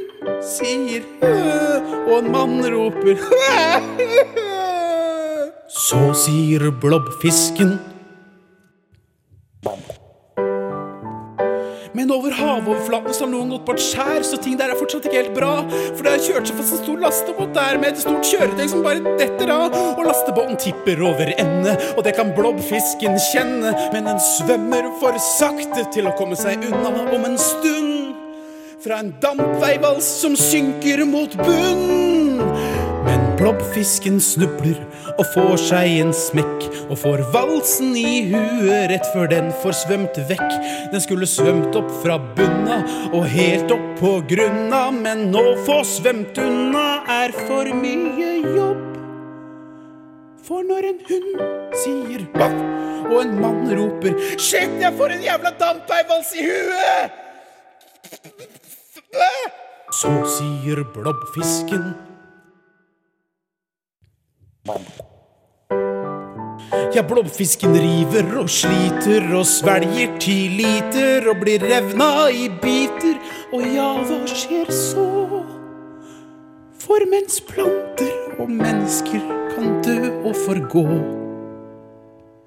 [0.53, 1.33] sier «Hø»,
[2.05, 3.49] og en mann roper «Hø»,
[5.73, 7.79] så sier blobbfisken
[11.93, 15.05] Men over havoverflaten så har noen gått på et skjær, så ting der er fortsatt
[15.09, 15.51] ikke helt bra.
[15.93, 18.87] For det har kjørt seg fast en stor lastebåt der med et stort kjøretøy som
[18.87, 19.77] bare detter av.
[19.93, 23.75] Og lastebåten tipper over ende, og det kan blobbfisken kjenne.
[23.93, 28.17] Men den svømmer for sakte til å komme seg unna om en stund.
[28.83, 32.22] Fra en dampveivals som synker mot bunn.
[33.43, 34.77] Blobbfisken snubler
[35.17, 40.21] og får seg en smekk og får valsen i huet rett før den får svømt
[40.29, 40.53] vekk.
[40.93, 42.77] Den skulle svømt opp fra bunna
[43.09, 48.87] og helt opp på grunna, men nå få svømt unna er for mye jobb.
[50.47, 51.43] For når en hund
[51.83, 52.63] sier baff,
[53.09, 57.21] og en mann roper Shit, jeg får en jævla dampveivals i huet!
[59.99, 61.91] Så sier blobbfisken
[66.95, 73.17] Ja, blobfisken river og sliter og svelger ti liter og blir revna i biter.
[73.51, 75.07] Og ja, hva skjer så?
[76.79, 80.87] For mens planter og mennesker kan dø og forgå,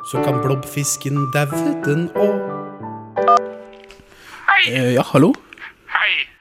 [0.08, 2.40] så kan blobfisken daue den òg.
[4.72, 5.34] Eh, ja, hallo?
[5.92, 6.35] Hei.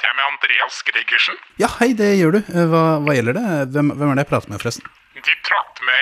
[0.00, 1.36] Prater jeg med Andreas Gregersen?
[1.60, 2.38] Ja, hei, det gjør du.
[2.48, 3.42] Eh, Hva, hva gjelder det?
[3.74, 4.86] Hvem, hvem er det jeg prater med, forresten?
[5.26, 6.00] De prater med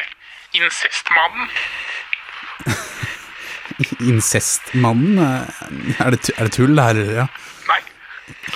[0.61, 1.49] incestmannen.
[4.13, 5.19] Incestmannen?
[5.19, 7.01] eh, Er det, er det tull, her?
[7.19, 7.27] Ja.
[7.69, 7.81] Nei.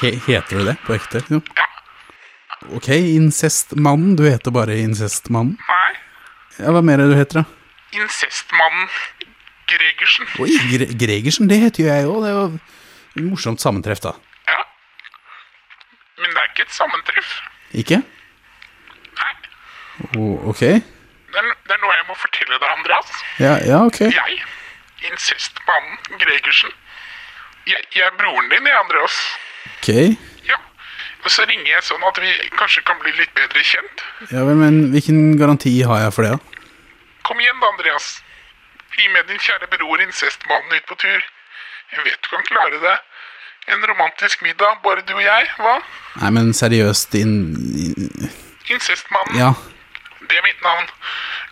[0.03, 1.25] He, heter du det på ekte?
[1.33, 1.41] Ja
[2.79, 4.15] Ok, incestmannen.
[4.15, 5.57] Du heter bare incestmannen?
[5.59, 5.93] Nei.
[6.61, 7.45] Ja, hva mer er det du heter, da?
[7.99, 8.87] Incestmannen
[9.73, 10.29] Gregersen.
[10.39, 12.21] Oi, Gre Gregersen, det heter jo jeg òg.
[12.23, 14.13] Det er jo morsomt sammentreff, da.
[16.33, 17.31] Men det er ikke et sammentreff.
[17.77, 17.97] Ikke?
[20.17, 20.61] Oh, ok.
[20.61, 23.11] Det er, det er noe jeg må fortelle deg, Andreas.
[23.37, 24.01] Ja, ja, ok.
[24.09, 24.39] Jeg,
[25.11, 26.73] incestmannen Gregersen,
[27.69, 29.19] jeg, jeg er broren din, jeg, Andreas.
[29.75, 29.91] Ok.
[30.49, 30.57] Ja.
[31.21, 34.07] Og så ringer jeg sånn at vi kanskje kan bli litt bedre kjent.
[34.33, 36.65] Ja vel, men hvilken garanti har jeg for det, da?
[37.29, 38.15] Kom igjen da, Andreas.
[38.97, 41.31] Bli med din kjære bror incestmannen ut på tur.
[41.93, 42.97] Jeg vet du kan klare det.
[43.67, 45.77] En romantisk middag, bare du og jeg, hva?
[46.21, 47.35] Nei, men seriøst, din
[48.73, 49.39] Incestmannen.
[49.39, 49.53] Ja.
[50.29, 50.89] Det er mitt navn.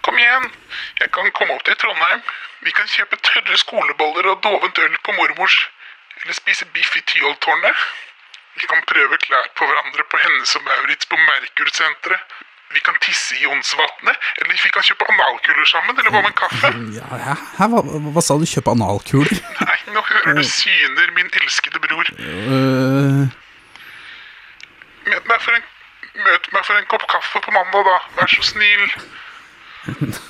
[0.06, 0.50] Kom igjen.
[1.00, 2.22] Jeg kan komme opp til Trondheim.
[2.64, 5.56] Vi kan kjøpe tørre skoleboller og dovent øl på mormors.
[6.22, 7.76] Eller spise biff i Tyholttårnet.
[8.60, 12.38] Vi kan prøve klær på hverandre på Hennes og Maurits på Merkur-senteret.
[12.74, 14.16] Vi kan tisse i Jonsvatnet.
[14.38, 15.98] Eller vi kan kjøpe analkuler sammen.
[15.98, 16.70] Eller hva med en kaffe?
[16.98, 17.34] Ja, hæ?
[17.58, 17.68] Hæ?
[17.72, 17.82] Hva,
[18.14, 18.46] hva sa du?
[18.46, 19.40] Kjøpe analkuler?
[19.60, 22.12] Nei, nå hører du syner, min elskede bror.
[22.20, 23.24] Øh,
[25.10, 25.64] Møt meg for en,
[26.22, 27.96] møt meg for en kopp kaffe på mandag, da.
[28.20, 28.86] Vær så snill.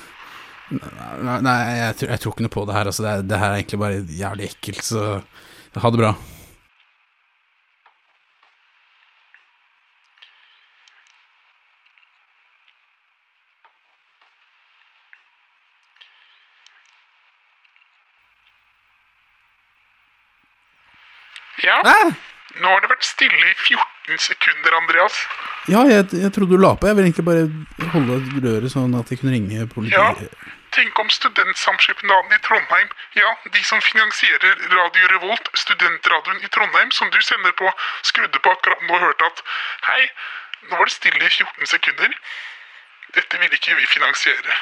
[1.26, 2.90] nei, nei jeg, tror, jeg tror ikke noe på det her.
[2.92, 5.04] Altså, det, det her er egentlig bare jævlig ekkelt, så
[5.80, 6.14] ha det bra.
[21.86, 22.12] Ja?
[22.60, 25.18] Nå har det vært stille i 14 sekunder, Andreas.
[25.70, 26.88] Ja, jeg, jeg trodde du la på.
[26.90, 27.44] Jeg vil egentlig bare
[27.92, 28.16] holde
[28.46, 30.24] røret sånn at jeg kunne ringe politiet.
[30.24, 30.48] Ja.
[30.74, 37.10] Tenk om Studentsamskipnaden i Trondheim, ja, de som finansierer Radio Revolt, studentradioen i Trondheim, som
[37.10, 37.72] du sender på,
[38.06, 39.42] skrudde på akkurat nå og hørte at
[39.88, 40.04] Hei,
[40.68, 42.14] nå var det stille i 14 sekunder.
[43.16, 44.60] Dette vil ikke vi finansiere.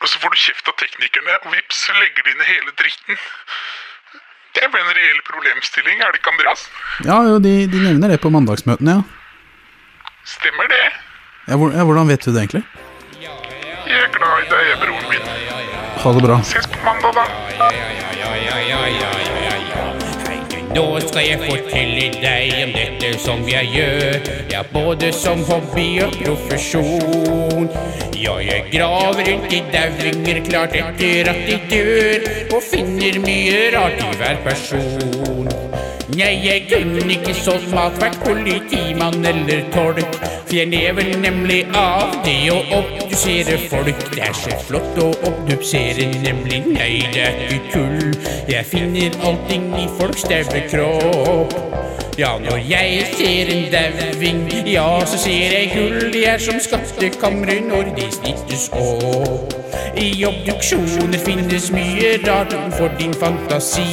[0.00, 3.22] Og så får du kjeft av teknikerne, og vips, så legger de ned hele dritten.
[4.54, 6.66] Det er vel en reell problemstilling, er det ikke, Andreas?
[7.06, 9.02] Ja, jo, de, de nevner det på mandagsmøtene, ja.
[10.26, 10.82] Stemmer det?
[11.48, 12.64] ja, hvor, ja hvordan vet du det egentlig?
[13.20, 15.24] Jeg er glad i deg, broren min.
[16.02, 16.36] Ha det bra.
[16.46, 17.24] Ses på mandag, da.
[20.70, 24.28] Nå skal jeg fortelle deg om dette som jeg gjør.
[24.52, 27.66] Ja, både som hobby og profesjon.
[28.20, 33.98] Ja, jeg graver rundt i dauinger klart etter at de dør, og finner mye rart
[34.04, 35.50] i hver person.
[36.10, 40.18] Nei, jeg kunne ikke solgt mat, vært politimann eller tolk.
[40.50, 44.00] For jeg lever nemlig av det å obdusere folk.
[44.10, 46.64] Det er så flott å obdusere, nemlig.
[46.74, 48.16] Nei, det er ikke tull.
[48.50, 51.54] Jeg finner allting i folks daue kropp.
[52.20, 56.12] Ja, når jeg ser en dauing, ja, så ser jeg gull.
[56.12, 59.54] De er som skattekamre når de snittes opp.
[59.96, 63.86] I obduksjoner finnes mye rart for din fantasi.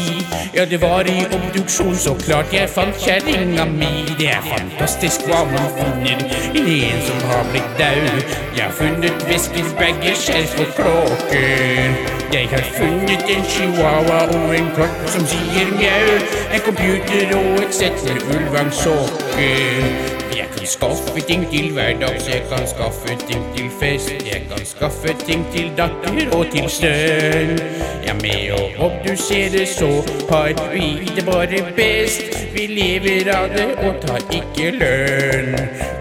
[0.56, 3.94] Ja, det var i obduksjon så klart jeg fant kjerringa mi.
[4.20, 6.28] Det er fantastisk hva man finner
[6.60, 8.36] i en som har blitt daud.
[8.58, 12.16] Jeg har funnet vesker, bager, skjerf og klokker.
[12.34, 16.18] Jeg har funnet en chihuahua og en klokk som sier mjau.
[16.54, 20.17] En computer og et sett Urban Soccer.
[20.68, 24.10] Kan skaffe ting til hverdags, jeg kan skaffe ting til fest.
[24.12, 27.56] Jeg kan skaffe ting til datter og til sønn.
[28.04, 29.88] Ja, med å obdusere så
[30.28, 32.36] har vi det bare best.
[32.52, 35.56] Vi lever av det og tar ikke lønn.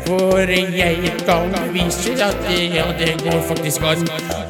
[0.07, 4.05] For jeg kan vise at det, ja, det går faktisk an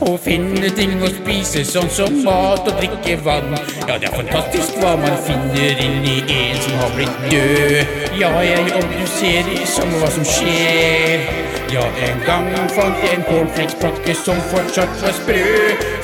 [0.05, 3.57] å finne ting å spise, sånn som mat og drikke vann.
[3.87, 7.97] Ja, det er fantastisk hva man finner inni en som har blitt død.
[8.21, 11.27] Ja, jeg obduserer som hva som skjer.
[11.73, 15.43] Ja, en gang fant jeg en cornflakespakke som fortsatt var sprø,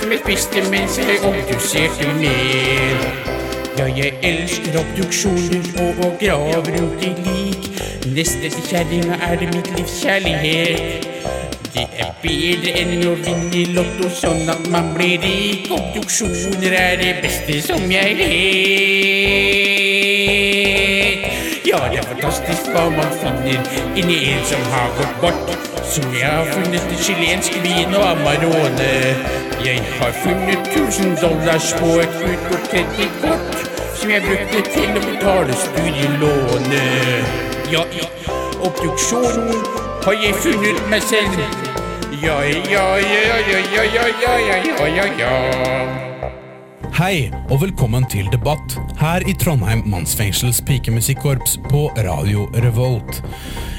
[0.01, 3.05] som jeg spiste mens jeg obduserte mer.
[3.79, 7.71] Ja, jeg elsker obduksjoner og å grave rundt i lik.
[8.13, 11.09] Neste til kjerringa er det mitt livs kjærlighet.
[11.73, 15.71] Det er bedre enn å vinne lotto sånn at man blir rik.
[15.73, 19.72] Obduksjoner er det beste som jeg vet.
[21.73, 25.55] Ja, det er fantastisk hva man finner inni en som har gått bort.
[25.93, 28.91] Som jeg har funnet et chilensk vin og Amarone.
[29.65, 33.65] Jeg har funnet 1000 dollars på et utgått kredittkort
[33.97, 37.35] som jeg brukte til å betale studielånet.
[37.73, 38.05] Ja, i
[38.61, 39.65] obduksjonen
[40.05, 41.41] har jeg funnet meg selv.
[42.21, 46.12] Ja, ja, ja, ja, ja, ja, ja, ja, ja, ja, ja.
[46.93, 53.23] Hei, og velkommen til debatt her i Trondheim mannsfengsels pikemusikkorps på Radio Revolt.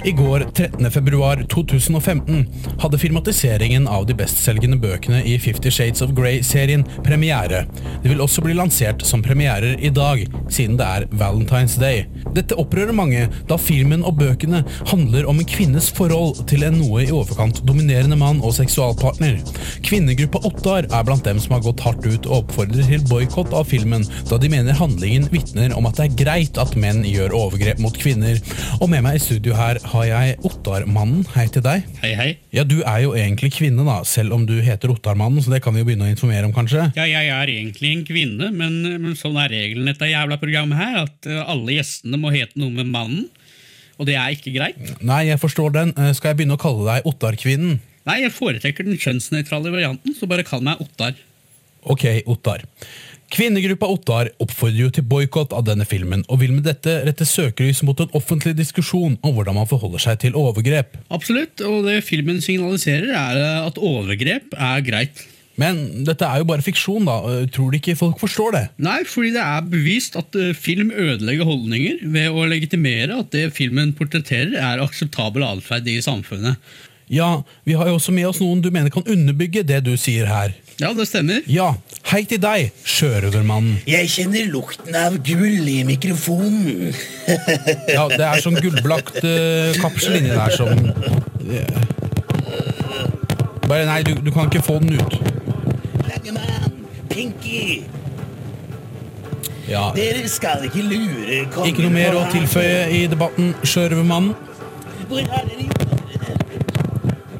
[0.04, 0.92] I går, 13.
[0.92, 2.42] februar 2015,
[2.82, 7.62] hadde filmatiseringen av de bestselgende bøkene i Fifty Shades of Grey-serien premiere.
[8.02, 12.04] Det vil også bli lansert som premierer i dag, siden det er Valentine's Day.
[12.36, 17.06] Dette opprører mange, da filmen og bøkene handler om en kvinnes forhold til en noe
[17.06, 19.40] i overkant dominerende mann og seksualpartner.
[19.86, 23.68] Kvinnegruppa Ottar er blant dem som har gått hardt ut og oppfordrer til boikott av
[23.70, 27.82] filmen, da de mener handlingen vitner om at det er greit at menn gjør overgrep
[27.84, 28.40] mot kvinner.
[28.80, 31.26] Og med meg i studio her har jeg Ottarmannen.
[31.36, 31.86] Hei til deg.
[32.02, 32.30] Hei, hei.
[32.56, 35.76] Ja, Du er jo egentlig kvinne, da, selv om du heter Ottarmannen, så det kan
[35.76, 36.90] vi jo begynne å informere om, kanskje?
[36.98, 40.80] Ja, jeg er egentlig en kvinne, men, men sånn er regelen i dette jævla programmet
[40.80, 43.26] her, at eh, alle gjestene må hete noe med mannen.
[44.02, 44.80] Og det er ikke greit.
[45.06, 45.92] Nei, jeg forstår den.
[45.98, 47.78] Eh, Skal jeg begynne å kalle deg Ottarkvinnen?
[48.10, 51.14] Nei, jeg foretrekker den kjønnsnøytrale varianten, så bare kall meg Ottar.
[51.90, 52.64] Ok, Ottar.
[53.34, 57.82] Kvinnegruppa Ottar oppfordrer jo til boikott av denne filmen, og vil med dette rette søkelys
[57.86, 61.00] mot en offentlig diskusjon om hvordan man forholder seg til overgrep.
[61.10, 65.26] Absolutt, og det filmen signaliserer, er at overgrep er greit.
[65.58, 67.18] Men dette er jo bare fiksjon, da.
[67.54, 68.64] Tror du ikke folk forstår det?
[68.82, 73.52] Nei, fordi det er bevist at eh, film ødelegger holdninger ved å legitimere at det
[73.58, 76.62] filmen portretterer, er akseptabel atferd i samfunnet.
[77.14, 80.30] Ja, vi har jo også med oss noen du mener kan underbygge det du sier
[80.30, 80.56] her.
[80.82, 81.42] Ja, det stemmer.
[81.48, 81.68] Ja,
[82.10, 83.76] hei til deg, sjørøvermannen.
[83.88, 86.94] Jeg kjenner lukten av gull i mikrofonen.
[87.94, 90.74] Ja, det er sånn gullblakt uh, kapsel inni der som
[91.46, 91.90] yeah.
[93.70, 95.18] Bare nei, du, du kan ikke få den ut.
[96.10, 96.80] Langemann,
[97.12, 97.84] Pinky,
[99.70, 99.86] Ja.
[99.96, 104.34] dere skal ikke lure kongen Ikke noe mer å tilføye i debatten, sjørøvermannen.
[105.08, 106.03] Hvor har dere gjort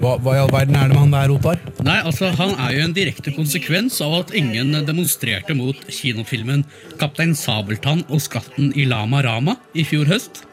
[0.04, 1.60] Hva, hva i all verden er det med han der, Ottar?
[1.88, 6.66] Nei, altså Han er jo en direkte konsekvens av at ingen demonstrerte mot kinofilmen
[7.00, 10.44] 'Kaptein Sabeltann og skatten i Lama Rama' i fjor høst.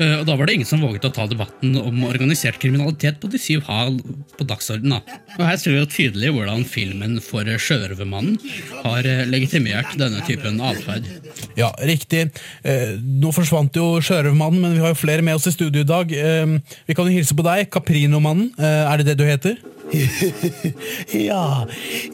[0.00, 3.30] Eh, Og Da var det ingen som våget å ta debatten om organisert kriminalitet på
[3.30, 3.98] de syv hal
[4.38, 4.98] på dagsordenen.
[4.98, 5.18] da.
[5.38, 8.38] Og Her ser vi jo tydelig hvordan filmen for Sjørøvermannen
[8.82, 11.06] har eh, legitimert denne typen atferd.
[11.56, 12.30] Ja, riktig.
[12.64, 15.88] Eh, nå forsvant jo sjørøvermannen, men vi har jo flere med oss i studio i
[15.88, 16.10] dag.
[16.10, 18.52] Vi kan jo hilse på deg, Caprinomannen.
[18.58, 19.56] Er det det du heter?
[21.28, 21.64] Ja,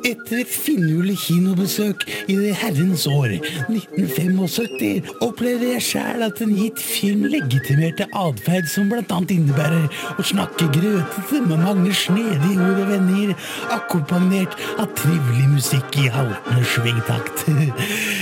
[0.06, 3.36] etter et finurlig kinobesøk i det herrens år
[3.70, 9.20] 1975 opplevde jeg sjæl at en gitt film legitimerte atferd som bl.a.
[9.20, 9.86] innebærer
[10.18, 13.34] å snakke grøtete med mange snedige ord og vendinger,
[13.76, 17.46] akkompagnert av trivelig musikk i haltende svingtakt.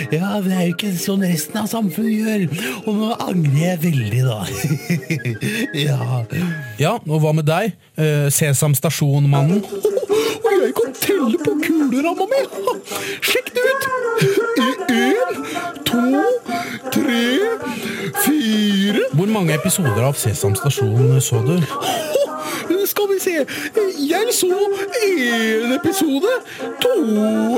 [0.09, 2.44] Ja, det er jo ikke sånn resten av samfunnet gjør,
[2.88, 4.38] og nå angrer jeg veldig, da.
[5.88, 6.22] Ja.
[6.80, 7.74] Ja, og hva med deg?
[7.99, 9.64] Eh, Sesam Stasjon-mannen?
[10.44, 12.42] Og jeg kan telle på kuleramma mi!
[13.26, 13.86] Sjekk det ut!
[14.88, 15.40] Én,
[15.86, 16.22] to,
[16.94, 17.24] tre,
[18.22, 21.57] fire Hvor mange episoder av Sesam Stasjon så du?
[22.86, 23.34] Skal vi se
[24.09, 24.53] Jeg så
[25.03, 26.34] én episode,
[26.80, 26.94] to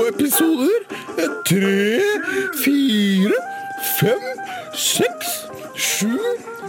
[0.09, 0.89] episoder,
[1.45, 2.01] tre,
[2.65, 3.43] fire,
[3.99, 4.25] fem,
[4.73, 5.37] seks,
[5.77, 6.17] sju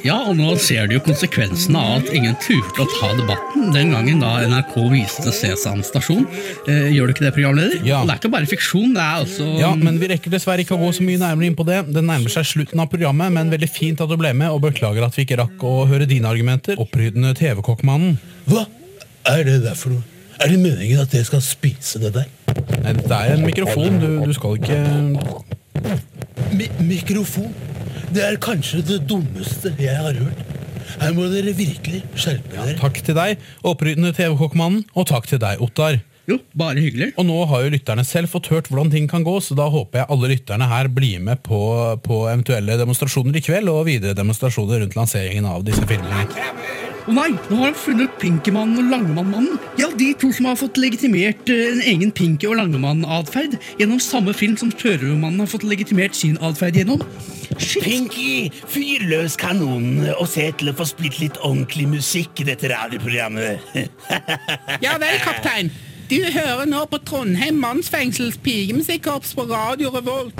[0.02, 3.92] Ja, og nå ser du jo konsekvensene av at ingen turte å ta debatten den
[3.94, 6.24] gangen da NRK viste Sesam stasjon.
[6.66, 7.76] Eh, gjør du ikke det, programleder?
[7.78, 10.74] Og Det er ikke bare fiksjon, det er også Ja, men vi rekker dessverre ikke
[10.74, 11.78] å gå så mye nærmere inn på det.
[11.94, 15.06] Det nærmer seg slutten av programmet, men veldig fint at du ble med, og beklager
[15.06, 16.82] at vi ikke rakk å høre dine argumenter.
[16.82, 18.18] Opprydende TV-kokkmannen.
[18.50, 18.66] Hva
[19.30, 20.02] er det der for noe?
[20.42, 22.30] Er det meningen at jeg skal spise det der?
[22.82, 24.82] Nei, det er en mikrofon, du, du skal ikke
[26.52, 27.52] Mi mikrofon?
[28.12, 30.48] Det er kanskje det dummeste jeg har hørt.
[31.00, 32.76] Her må dere virkelig skjerpe dere.
[32.80, 36.02] Takk til deg, opprydende TV-kokkmannen, og takk til deg, Ottar.
[36.30, 37.08] Jo, bare hyggelig.
[37.18, 40.02] Og nå har jo lytterne selv fått hørt hvordan ting kan gå, så da håper
[40.02, 41.62] jeg alle lytterne her blir med på,
[42.04, 46.28] på eventuelle demonstrasjoner i kveld, og videre demonstrasjoner rundt lanseringen av disse filmene.
[47.02, 49.56] Å nei, nå har han funnet Pinkemannen og Langemann-mannen.
[49.80, 54.34] Ja, de to som har fått legitimert eh, en egen Pinky- og Langemann-atferd gjennom samme
[54.38, 57.02] film som Tørremannen har fått legitimert sin atferd gjennom.
[57.82, 62.70] Pinky, fyr løs kanonene og se til å få spilt litt ordentlig musikk i dette
[62.70, 63.72] radioprogrammet.
[64.86, 65.72] Ja vel, kaptein.
[66.10, 70.38] Du hører nå på Trondheim mannsfengsels pigemusikkorps på Radio Revolt.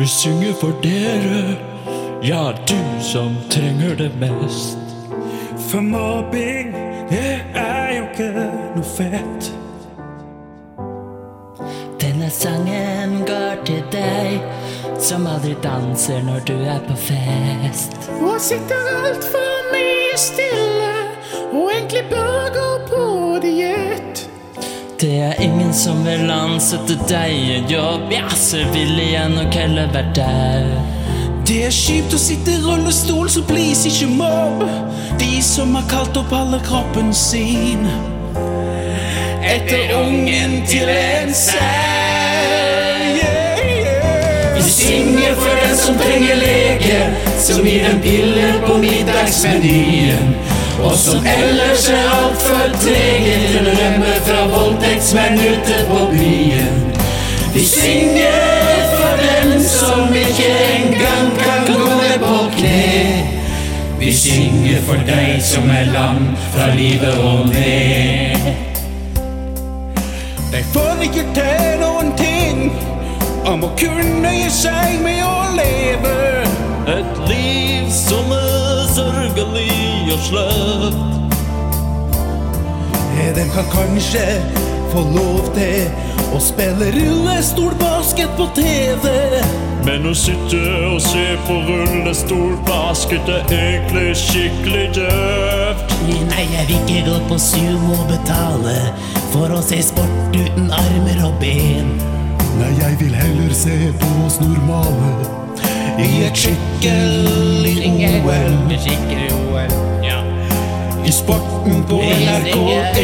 [0.00, 1.56] Vi synger for dere,
[2.22, 4.78] ja, du som trenger det mest.
[5.68, 6.72] For mobbing,
[7.10, 8.30] det er jo ikke
[8.76, 9.50] noe fett.
[12.00, 14.40] Denne sangen går til deg
[15.04, 17.92] som aldri danser når du er på fest.
[18.24, 20.94] Og sitter altfor mye stille,
[21.52, 23.04] og egentlig bør gå på
[23.44, 23.89] diett.
[25.00, 28.10] Det er ingen som vil ansette deg i en jobb.
[28.12, 30.66] Ja, så vil jeg nok heller være der.
[31.48, 34.60] Det er kjipt å sitte i rullestol, så please ikke mobb
[35.22, 37.88] de som har kalt opp alle kroppen sin.
[39.40, 42.20] Etter ungen til en yeah.
[44.58, 47.00] Vi synger for den som trenger lege,
[47.40, 50.59] som gir en pille på middagsmenyen.
[50.82, 56.80] Og som ellers er altfor trege til å rømme fra voldtektsmenn ute på byen.
[57.54, 63.26] Vi synger for dem som ikke engang kan gå ned på kne.
[64.00, 68.52] Vi synger for deg som er lam fra livet og ned.
[70.52, 72.70] De får ikke til noen ting
[73.44, 76.16] om å kunne gi seg med å leve.
[76.96, 78.39] Et liv som er
[80.12, 81.00] og sløvt.
[83.34, 84.24] De kan kanskje
[84.90, 85.86] få lov til
[86.34, 89.04] å spille rullestolbasket på TV.
[89.86, 95.94] Men å sitte og se på rullestolbasket er egentlig skikkelig døvt.
[96.10, 98.76] Nei, jeg vil ikke gå på sumo og betale
[99.30, 101.94] for å se sport uten armer og ben.
[102.58, 105.14] Nei, jeg vil heller se på oss normale
[106.02, 107.78] I et skikkelig
[108.24, 108.58] OL.
[108.74, 109.99] Skikkelig OL.
[111.04, 112.98] I sporten på NRK1.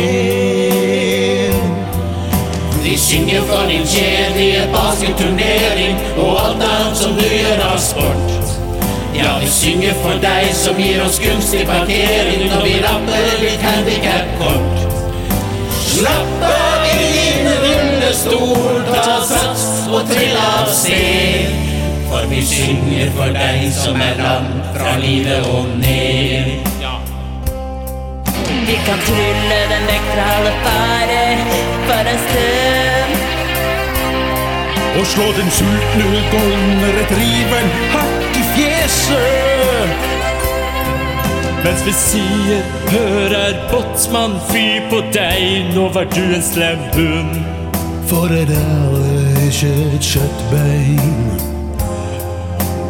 [2.84, 8.52] De synger for din kjedelige basketturnering og alt annet som du gjør av sport.
[9.16, 14.84] Ja, de synger for deg som gir oss gunstig parkering når vi rapper litt handikapkort.
[15.86, 21.64] Slapp av i din rullestol, ta sats og trill av sted.
[22.10, 26.65] For vi synger for deg som er langt fra livet og ned.
[28.66, 31.42] Vi kan trylle den vekk fra alle farer
[31.86, 33.12] for en stund.
[34.98, 39.88] Og slå den sultne gonger et riven hardt i fjeset.
[41.64, 47.44] Mens vi sier 'Hør her, båtsmann, fy på deg, nå var du en slem hund'.
[48.08, 51.40] For det der er ikke et kjøttbein.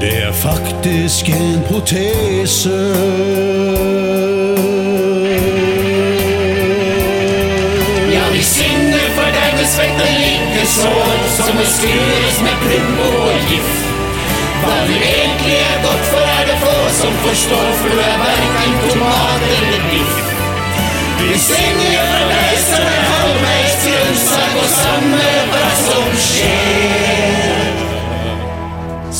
[0.01, 2.79] Det er faktisk en protese.
[10.67, 13.83] Likesår som må skures med Plumbo og gift.
[14.63, 18.73] Hva du egentlig er godt for, er det få som forstår, for du er verken
[18.91, 20.17] tomat eller biff.
[21.21, 27.71] Vi synger for deg som er halvveis grønnsak, og samme hva som skjer.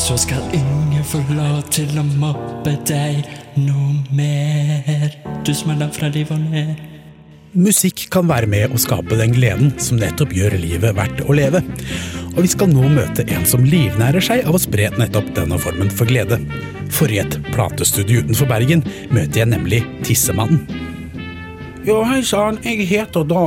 [0.03, 3.23] Så skal ingen få lov til å mobbe deg
[3.55, 5.15] noe mer.
[5.47, 6.96] Du som er langt fra liv og ned.
[7.57, 11.63] Musikk kan være med å skape den gleden som nettopp gjør livet verdt å leve.
[12.35, 15.89] Og vi skal nå møte en som livnærer seg av å spre nettopp denne formen
[15.89, 16.37] for glede.
[16.93, 20.67] For i et platestudio utenfor Bergen møter jeg nemlig Tissemannen.
[21.87, 22.61] Jo, hei sann.
[22.67, 23.47] Jeg heter da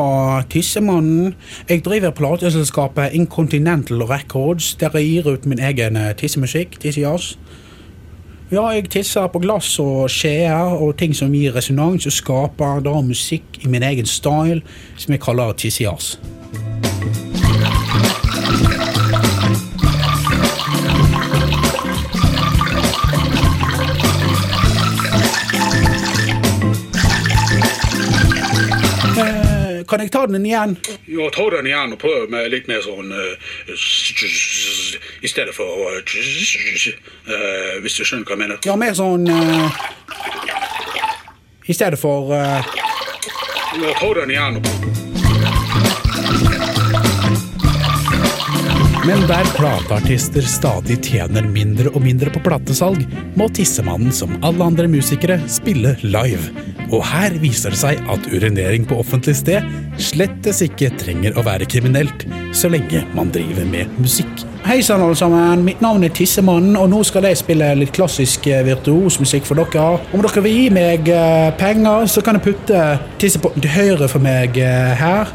[0.50, 1.36] Tissemannen.
[1.70, 7.36] Jeg driver plateselskapet Incontinental Records, der jeg gir ut min egen tissemusikk, tissejazz.
[8.50, 12.96] Ja, jeg tisser på glass og skjeer og ting som gir resonans, og skaper da
[13.06, 14.64] musikk i min egen style,
[14.98, 16.16] som jeg kaller tissejazz.
[29.90, 30.78] Kan jeg ta den igjen?
[31.10, 33.74] Ja, ta den igjen og prøv med litt mer sånn eh,
[35.26, 36.06] I stedet for eh,
[37.82, 38.62] Hvis du skjønner hva jeg mener.
[38.70, 39.84] Ja, mer sånn eh,
[41.66, 45.09] I stedet for Ja, ta den igjen
[49.08, 53.06] Men der plateartister stadig tjener mindre og mindre på platesalg,
[53.40, 56.52] må Tissemannen som alle andre musikere spille live.
[56.90, 59.64] Og her viser det seg at urinering på offentlig sted
[60.04, 64.44] slettes ikke trenger å være kriminelt, så lenge man driver med musikk.
[64.68, 65.64] Hei sann, alle sammen.
[65.64, 70.02] Mitt navn er Tissemannen, og nå skal jeg spille litt klassisk eh, virtuosmusikk for dere.
[70.12, 72.84] Om dere vil gi meg eh, penger, så kan jeg putte
[73.22, 75.32] tissepotten til høyre for meg eh, her.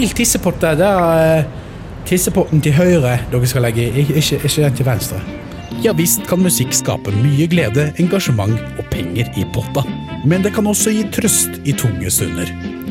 [0.00, 0.60] Feil tissepott.
[0.60, 0.76] der.
[0.76, 1.44] Det er eh,
[2.08, 5.20] tissepotten til høyre dere skal legge i, ikke, ikke, den til venstre.
[5.84, 9.84] Ja visst kan musikk skape mye glede, engasjement og penger i potta.
[10.24, 12.48] Men det kan også gi trøst i tunge stunder.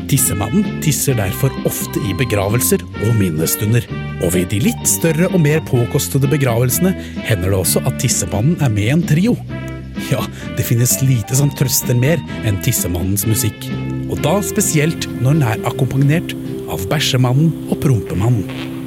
[0.10, 3.86] Tissemannen tisser derfor ofte i begravelser og minnestunder.
[4.24, 6.96] Og ved de litt større og mer påkostede begravelsene
[7.26, 9.36] hender det også at Tissemannen er med i en trio.
[10.10, 10.24] Ja,
[10.58, 13.70] det finnes lite som trøster mer enn Tissemannens musikk.
[14.10, 16.34] Og da spesielt når den er akkompagnert
[16.70, 18.78] av Bæsjemannen og Prompemannen.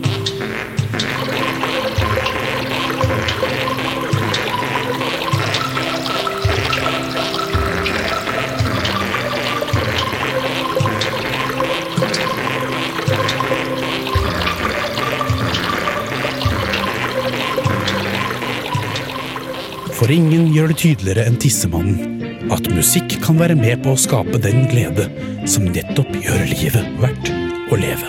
[20.03, 24.41] For ingen gjør det tydeligere enn Tissemannen at musikk kan være med på å skape
[24.43, 25.07] den glede
[25.47, 27.42] som nettopp gjør livet verdt
[27.73, 28.09] å leve.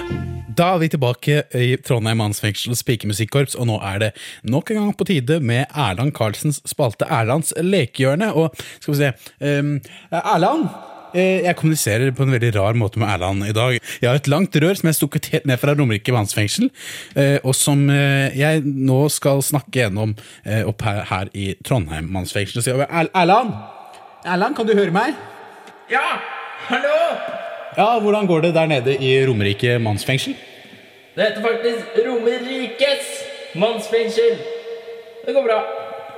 [0.54, 4.10] Da er vi tilbake i Trondheim mannsfengsels pikemusikkorps, og nå er det
[4.46, 8.28] nok en gang på tide med Erland Karlsens spalte Erlands lekehjørne.
[8.38, 8.54] Og
[8.84, 9.10] skal vi se
[9.64, 9.72] um,
[10.14, 10.68] Erland?
[11.16, 13.80] eh, Jeg kommuniserer på en veldig rar måte med Erland i dag.
[14.02, 16.70] Jeg har et langt rør som jeg stukket helt ned fra Romerike mannsfengsel,
[17.18, 20.14] eh, og som eh, jeg nå skal snakke gjennom
[20.70, 22.62] opp her, her i Trondheim mannsfengsel.
[22.84, 23.56] Er- Erland?
[24.24, 25.18] Erland, kan du høre meg?
[25.90, 26.06] Ja,
[26.70, 27.42] hallo!
[27.78, 30.36] Ja, hvordan går det der nede i Romerike mannsfengsel?
[31.16, 33.08] Det heter faktisk Romerikes
[33.56, 34.38] mannsfengsel.
[35.26, 35.60] Det går bra.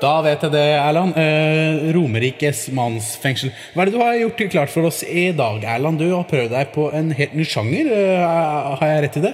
[0.01, 1.15] Da vet jeg det, Erland.
[1.19, 3.53] Eh, Romerikes mannsfengsel.
[3.73, 5.99] Hva er det du har gjort klart for oss i dag, Erland?
[5.99, 7.91] Du har prøvd deg på en helt ny sjanger.
[7.95, 9.33] Eh, har jeg rett i det?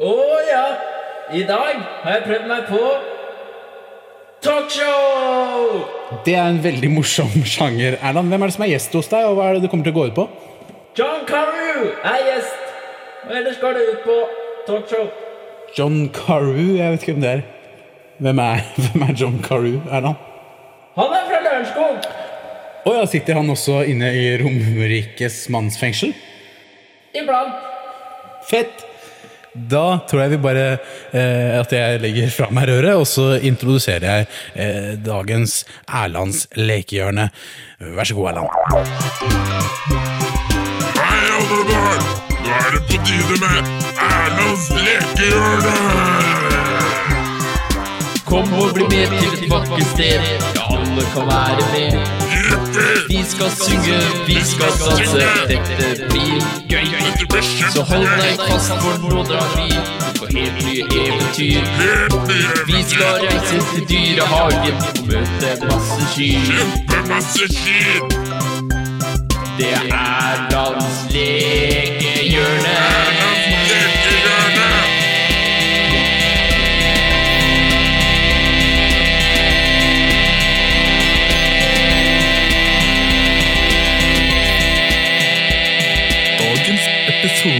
[0.00, 0.14] Å
[0.50, 0.66] ja.
[1.30, 2.82] I dag har jeg prøvd meg på
[4.42, 5.84] talkshow!
[6.26, 8.00] Det er en veldig morsom sjanger.
[8.02, 9.86] Erland, hvem er det som er gjest hos deg, og hva er det det kommer
[9.86, 10.26] til å gå ut på?
[10.98, 12.62] John Carew er gjest.
[13.28, 14.16] Og ellers går det ut på
[14.66, 15.06] talkshow.
[15.78, 16.76] John Carew?
[16.76, 17.42] Jeg vet ikke hvem det er.
[18.18, 20.18] Hvem er, hvem er John Carew, Erland?
[20.98, 22.10] Han er fra Lørenskog.
[22.80, 26.14] Å ja, sitter han også inne i Romerikes mannsfengsel?
[27.14, 27.54] Iblant.
[28.50, 28.86] Fett!
[29.50, 34.06] Da tror jeg vi bare eh, at jeg legger fra meg røret, og så introduserer
[34.06, 37.30] jeg eh, dagens Erlands lekehjørne.
[37.98, 40.29] Vær så god, Erland.
[41.80, 42.02] Barn!
[42.44, 43.58] Nå er det på tide med
[44.10, 45.76] Erlands lekehjørne!
[48.30, 50.20] Kom og bli med til et vakkert sted.
[50.56, 51.92] Ja, alle kan være med.
[53.08, 55.24] Vi skal synge, vi skal danse.
[55.48, 56.38] Dette blir
[56.70, 56.86] gøy.
[57.74, 59.68] Så hold deg fast, for nå drar vi
[60.18, 61.62] på helt nye eventyr.
[62.70, 68.00] Vi skal reise til dyrehagen og møte masse kyr.
[69.58, 71.69] Det er Erlands lekehjørne.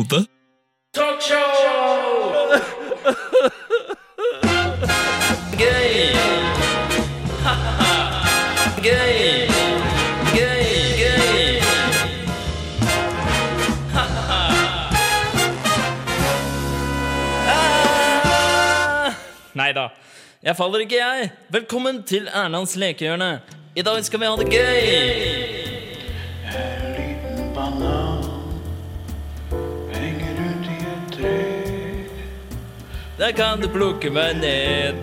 [0.01, 1.37] Talkshow!
[5.59, 6.17] Gøy!
[8.83, 9.49] Gøy!
[10.33, 10.65] Gøy,
[10.97, 11.61] gøy!
[19.55, 19.89] Nei da.
[20.43, 21.31] Jeg faller ikke, jeg.
[21.51, 23.41] Velkommen til Erlands lekehjørne.
[23.77, 25.60] I dag skal vi ha det gøy.
[33.21, 34.97] Der kan du plukke meg ned.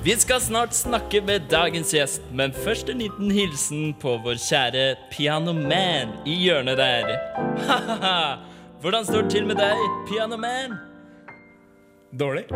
[0.00, 4.84] Vi skal snart snakke med dagens gjest, men først en liten hilsen på vår kjære
[5.12, 7.10] Pianoman i hjørnet der.
[7.66, 8.20] Ha-ha-ha!
[8.80, 10.78] Hvordan står det til med deg, Pianoman?
[12.16, 12.46] Dårlig.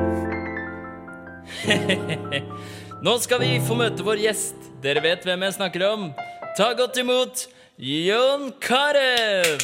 [3.04, 4.56] Nå skal vi få møte vår gjest.
[4.80, 6.08] Dere vet hvem jeg snakker om.
[6.56, 7.44] Ta godt imot
[7.76, 9.60] Jon Carew!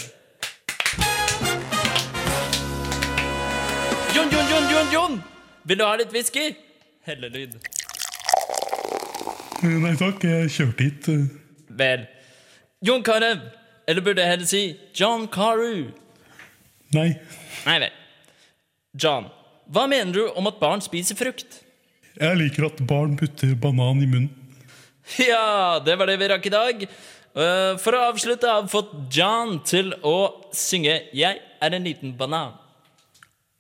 [4.13, 5.21] Jon, Jon, Jon, Jon, Jon!
[5.69, 6.55] Vil du ha litt whisky?
[7.05, 7.59] Hellelyd.
[9.69, 11.09] Nei takk, jeg kjørte hit.
[11.81, 12.07] Vel.
[12.85, 13.41] Jon Carew.
[13.89, 14.63] Eller burde jeg heller si
[14.97, 15.91] John Carew?
[16.95, 17.11] Nei.
[17.67, 17.95] Nei vel.
[18.99, 19.29] John,
[19.69, 21.61] hva mener du om at barn spiser frukt?
[22.19, 24.33] Jeg liker at barn putter banan i munnen.
[25.21, 26.83] Ja, det var det vi rakk i dag.
[26.85, 30.17] Eh, For å avslutte har vi fått John til å
[30.53, 32.57] synge 'Jeg er en liten banan'.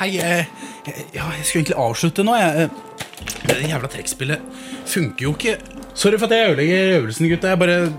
[0.00, 0.46] hei, eh,
[1.14, 2.36] ja, jeg skulle egentlig avslutte nå.
[2.40, 2.64] Jeg.
[2.64, 2.70] eh.
[3.50, 4.40] Det jævla trekkspillet
[4.88, 5.58] funker jo ikke.
[5.94, 7.48] Sorry for at jeg ødelegger øvelsen, gutta.
[7.52, 7.92] Jeg bare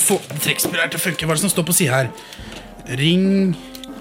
[0.00, 1.26] få trekkspillet her til å funke.
[1.26, 2.10] Hva er det som står på sida her?
[3.00, 3.54] Ring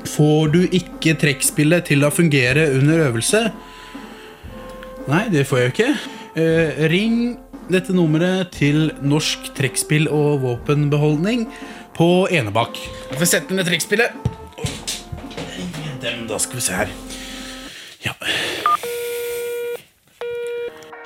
[0.03, 3.45] Får du ikke trekkspillet til å fungere under øvelse?
[5.07, 5.89] Nei, det får jeg jo ikke.
[6.43, 7.15] Eh, ring
[7.71, 11.47] dette nummeret til Norsk trekkspill og våpenbeholdning
[11.95, 12.79] på Enebakk.
[13.13, 14.32] Jeg får sette ned trekkspillet.
[16.03, 16.87] Dem, da skal vi se her.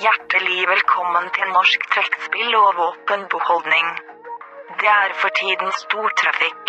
[0.01, 3.87] Hjertelig velkommen til Norsk trekkspill og våpenbeholdning.
[4.81, 6.63] Det er for tiden stor trafikk.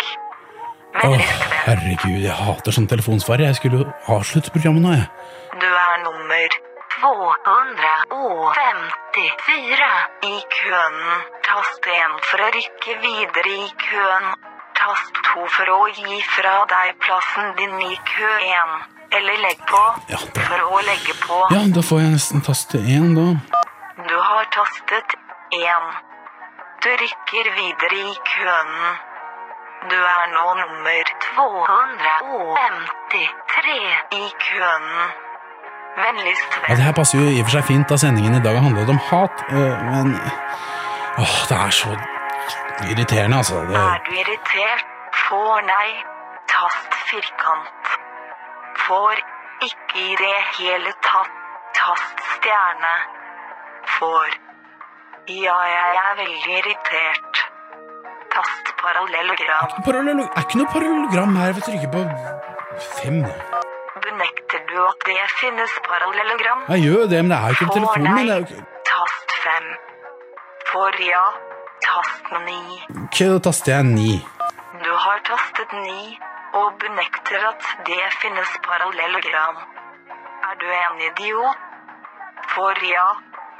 [1.05, 1.19] Åh,
[1.65, 3.43] herregud, jeg hater sånn telefonsvarer.
[3.49, 3.85] Jeg skulle jo
[4.17, 5.07] avslutte programmet nå, jeg.
[5.63, 6.49] Du er nummer
[6.99, 9.89] 254
[10.29, 10.97] i køen.
[11.49, 13.59] Tast 1 for å rykke videre i
[13.89, 14.25] køen.
[14.79, 18.69] Tast 2 for å gi fra deg plassen din i kø 1.
[19.17, 19.81] Eller legg på
[20.37, 21.35] for å legge på.
[21.51, 23.25] Ja, da får jeg nesten taste én, da.
[24.07, 25.07] Du har tastet
[25.57, 25.89] 1.
[26.85, 28.71] Du rykker videre i køen.
[29.91, 33.75] Du er nå nummer 253
[34.21, 34.87] i køen.
[35.99, 38.53] Vennligst Ja, det her passer jo i og for seg fint, da sendingen i dag
[38.55, 40.07] har handlet om hat, øh, men
[41.19, 41.89] Åh, det er så
[42.91, 43.55] irriterende, altså.
[43.69, 44.85] Det, Er du irritert?
[45.27, 45.89] Får nei.
[46.51, 47.91] Tast firkant.
[48.85, 49.15] Får
[49.67, 51.35] ikke i det hele tatt.
[51.79, 52.93] Tast stjerne.
[53.97, 54.29] Får.
[55.29, 57.43] Ja, jeg er veldig irritert.
[58.33, 59.83] Tast parallellogram.
[59.85, 61.53] parallell, er ikke noe parallellogram her.
[61.53, 62.01] ved å trykke på
[62.97, 63.19] fem.
[64.05, 66.65] Benekter du at det finnes parallellogram?
[66.69, 68.15] Jeg gjør det, men det er jo ikke på Får telefonen nei.
[68.15, 68.27] min.
[68.27, 68.65] Det er jo ikke...
[68.89, 69.69] Tast fem.
[70.71, 71.25] Får ja.
[71.85, 72.61] Tast ni.
[73.03, 74.11] Ok, da taster jeg ni.
[74.83, 76.19] Du har tastet ni
[76.59, 79.57] og benekter at det finnes parallellogram.
[80.49, 81.57] Er du en idiot?
[82.53, 83.07] For ja,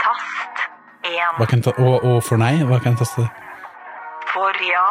[0.03, 0.55] tast
[1.03, 1.61] én.
[1.63, 1.72] Ta...
[1.78, 3.26] Og, og for nei, hva kan jeg taste?
[4.34, 4.86] For ja,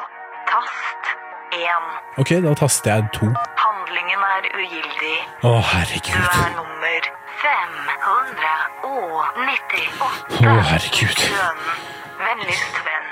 [0.50, 1.12] tast
[1.58, 1.84] én.
[2.22, 3.26] Ok, da taster jeg to.
[3.64, 5.18] Handlingen er ugyldig.
[5.42, 7.10] Å, Du er nummer
[7.42, 8.88] 598.
[10.38, 11.18] Å, herregud.
[11.22, 11.62] Køen.
[12.18, 13.07] Vennligst venn.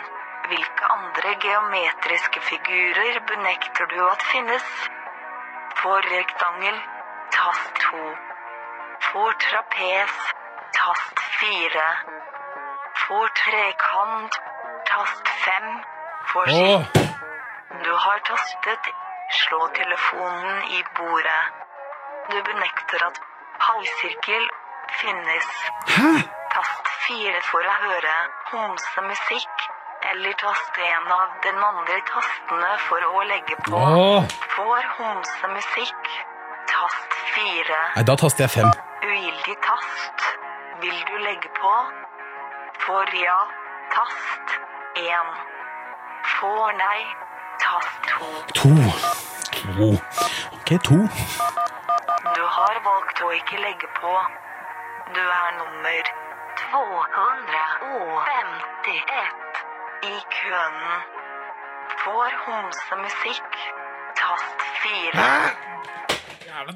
[0.49, 4.67] Hvilke andre geometriske figurer benekter du at finnes?
[5.81, 6.77] For rektangel,
[7.37, 8.03] tast 2.
[9.09, 10.17] For trapes,
[10.79, 11.83] tast 4.
[13.07, 14.39] For trekant,
[14.91, 15.69] tast 5.
[16.33, 16.85] For Åh.
[17.85, 18.91] Du har tastet
[19.41, 21.43] slå telefonen i bordet.
[22.31, 23.21] Du benekter at
[23.67, 24.49] halvsirkel
[25.01, 25.49] finnes.
[25.97, 26.11] Hæ?
[26.55, 28.15] Tast 4 for å høre
[28.53, 29.67] homsemusikk,
[30.11, 33.77] eller taste en av den andre tastene for å legge på.
[33.77, 34.23] Åh.
[34.57, 36.03] homse homsemusikk,
[36.73, 37.81] tast fire.
[37.97, 38.71] Nei, da taster jeg fem.
[39.03, 40.19] Ugyldig tast.
[40.83, 41.73] Vil du legge på?
[42.87, 43.41] Får ja,
[43.95, 44.47] tast
[45.03, 45.29] én.
[46.37, 47.01] Får nei,
[47.65, 48.27] tast to.
[48.61, 48.73] To.
[49.59, 49.89] To.
[50.59, 50.99] Ok, to.
[52.37, 54.15] Du har valgt å ikke legge på.
[55.17, 56.03] Du er nummer
[56.67, 59.46] 251
[60.05, 60.77] i køen.
[62.05, 63.57] Får homsemusikk,
[64.19, 65.25] tast 4.
[66.47, 66.75] Jævla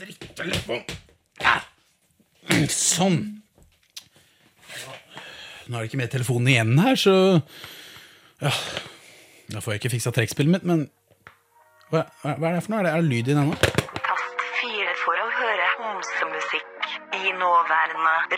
[0.00, 0.84] dritttelefon.
[2.70, 3.18] Sånn.
[5.70, 7.14] Nå er det ikke mer telefonen igjen her, så
[8.40, 8.50] Ja.
[9.50, 10.86] Da får jeg ikke fiksa trekkspillet mitt, men
[11.90, 12.80] hva, hva er det for noe?
[12.80, 13.79] Er det, er det lyd i den ennå?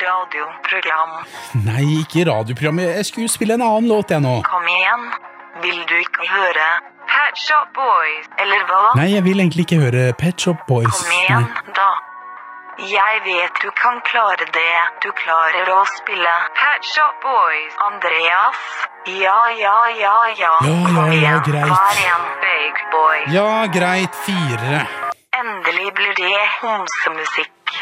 [0.04, 1.12] Radioprogram.
[1.66, 2.94] Nei, ikke radioprogrammet.
[3.00, 4.38] Jeg skulle spille en annen låt, jeg nå.
[4.48, 5.08] Kom igjen.
[5.62, 6.68] Vil du ikke høre
[7.12, 8.84] Pet Shop Boys, eller hva?
[8.96, 10.88] Nei, jeg vil egentlig ikke høre Pet Shop Boys.
[11.02, 11.74] Kom igjen, Nei.
[11.76, 11.90] da.
[12.82, 14.78] Jeg vet du kan klare det.
[15.04, 17.76] Du klarer å spille Pet Shop Boys.
[17.90, 18.62] Andreas.
[19.12, 20.54] Ja, ja, ja, ja.
[20.64, 21.42] Ja, Kom ja, ja, igjen.
[21.50, 21.68] greit.
[21.68, 23.18] Vær en big boy.
[23.36, 24.16] Ja, greit.
[24.24, 24.80] Fire.
[25.36, 27.76] Endelig blir det homsemusikk.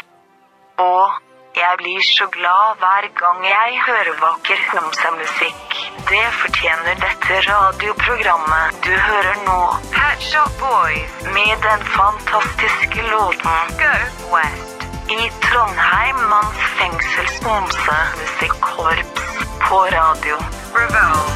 [0.81, 1.17] Og
[1.55, 5.67] jeg blir så glad hver gang jeg hører vakker homsemusikk.
[6.11, 9.61] Det fortjener dette radioprogrammet du hører nå.
[9.97, 13.93] Hat Up Boys med den fantastiske låten Go
[14.33, 14.79] West.
[15.11, 19.23] I Trondheim manns fengsels homsemusikkorps
[19.67, 20.35] på radio.
[20.79, 21.31] Revolve.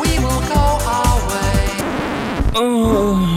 [0.00, 0.64] We will go
[0.96, 1.66] our way.
[2.54, 3.27] Yeah.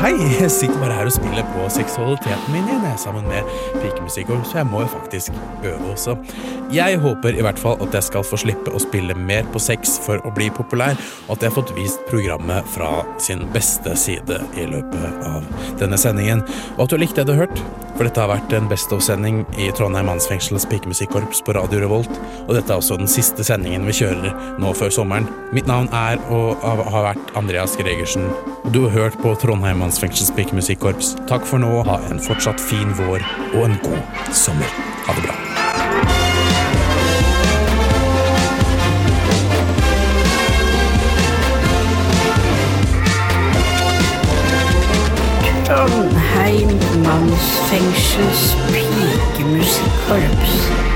[0.00, 3.48] Hei, jeg sitter bare her og spiller på seksualiteten min igjen, sammen med
[3.82, 6.16] pikemusikk, så jeg må jo faktisk øve også.
[6.72, 9.98] Jeg håper i hvert fall at jeg skal få slippe å spille mer på sex
[10.04, 10.96] for å bli populær,
[11.26, 15.44] og at jeg har fått vist programmet fra sin beste side i løpet av
[15.82, 16.44] denne sendingen,
[16.78, 17.64] og at du likte det du har hørt,
[17.96, 22.54] for dette har vært en Best of-sending i Trondheim Mannsfengsels pikemusikkorps på Radio Revolt, og
[22.56, 25.28] dette er også den siste sendingen vi kjører nå før sommeren.
[25.52, 28.30] Mitt navn er og har vært Andreas Gregersen,
[28.72, 31.16] du har hørt på Trondheim Mannsfengsels pikemusikkorps.
[31.26, 33.24] Takk for nå, ha en fortsatt fin vår
[33.58, 33.98] og en god
[34.30, 34.70] sommer.
[35.02, 35.34] Ha det bra.
[45.66, 46.70] Trondheim
[47.02, 50.89] mannsfengsels pikemusikkorps.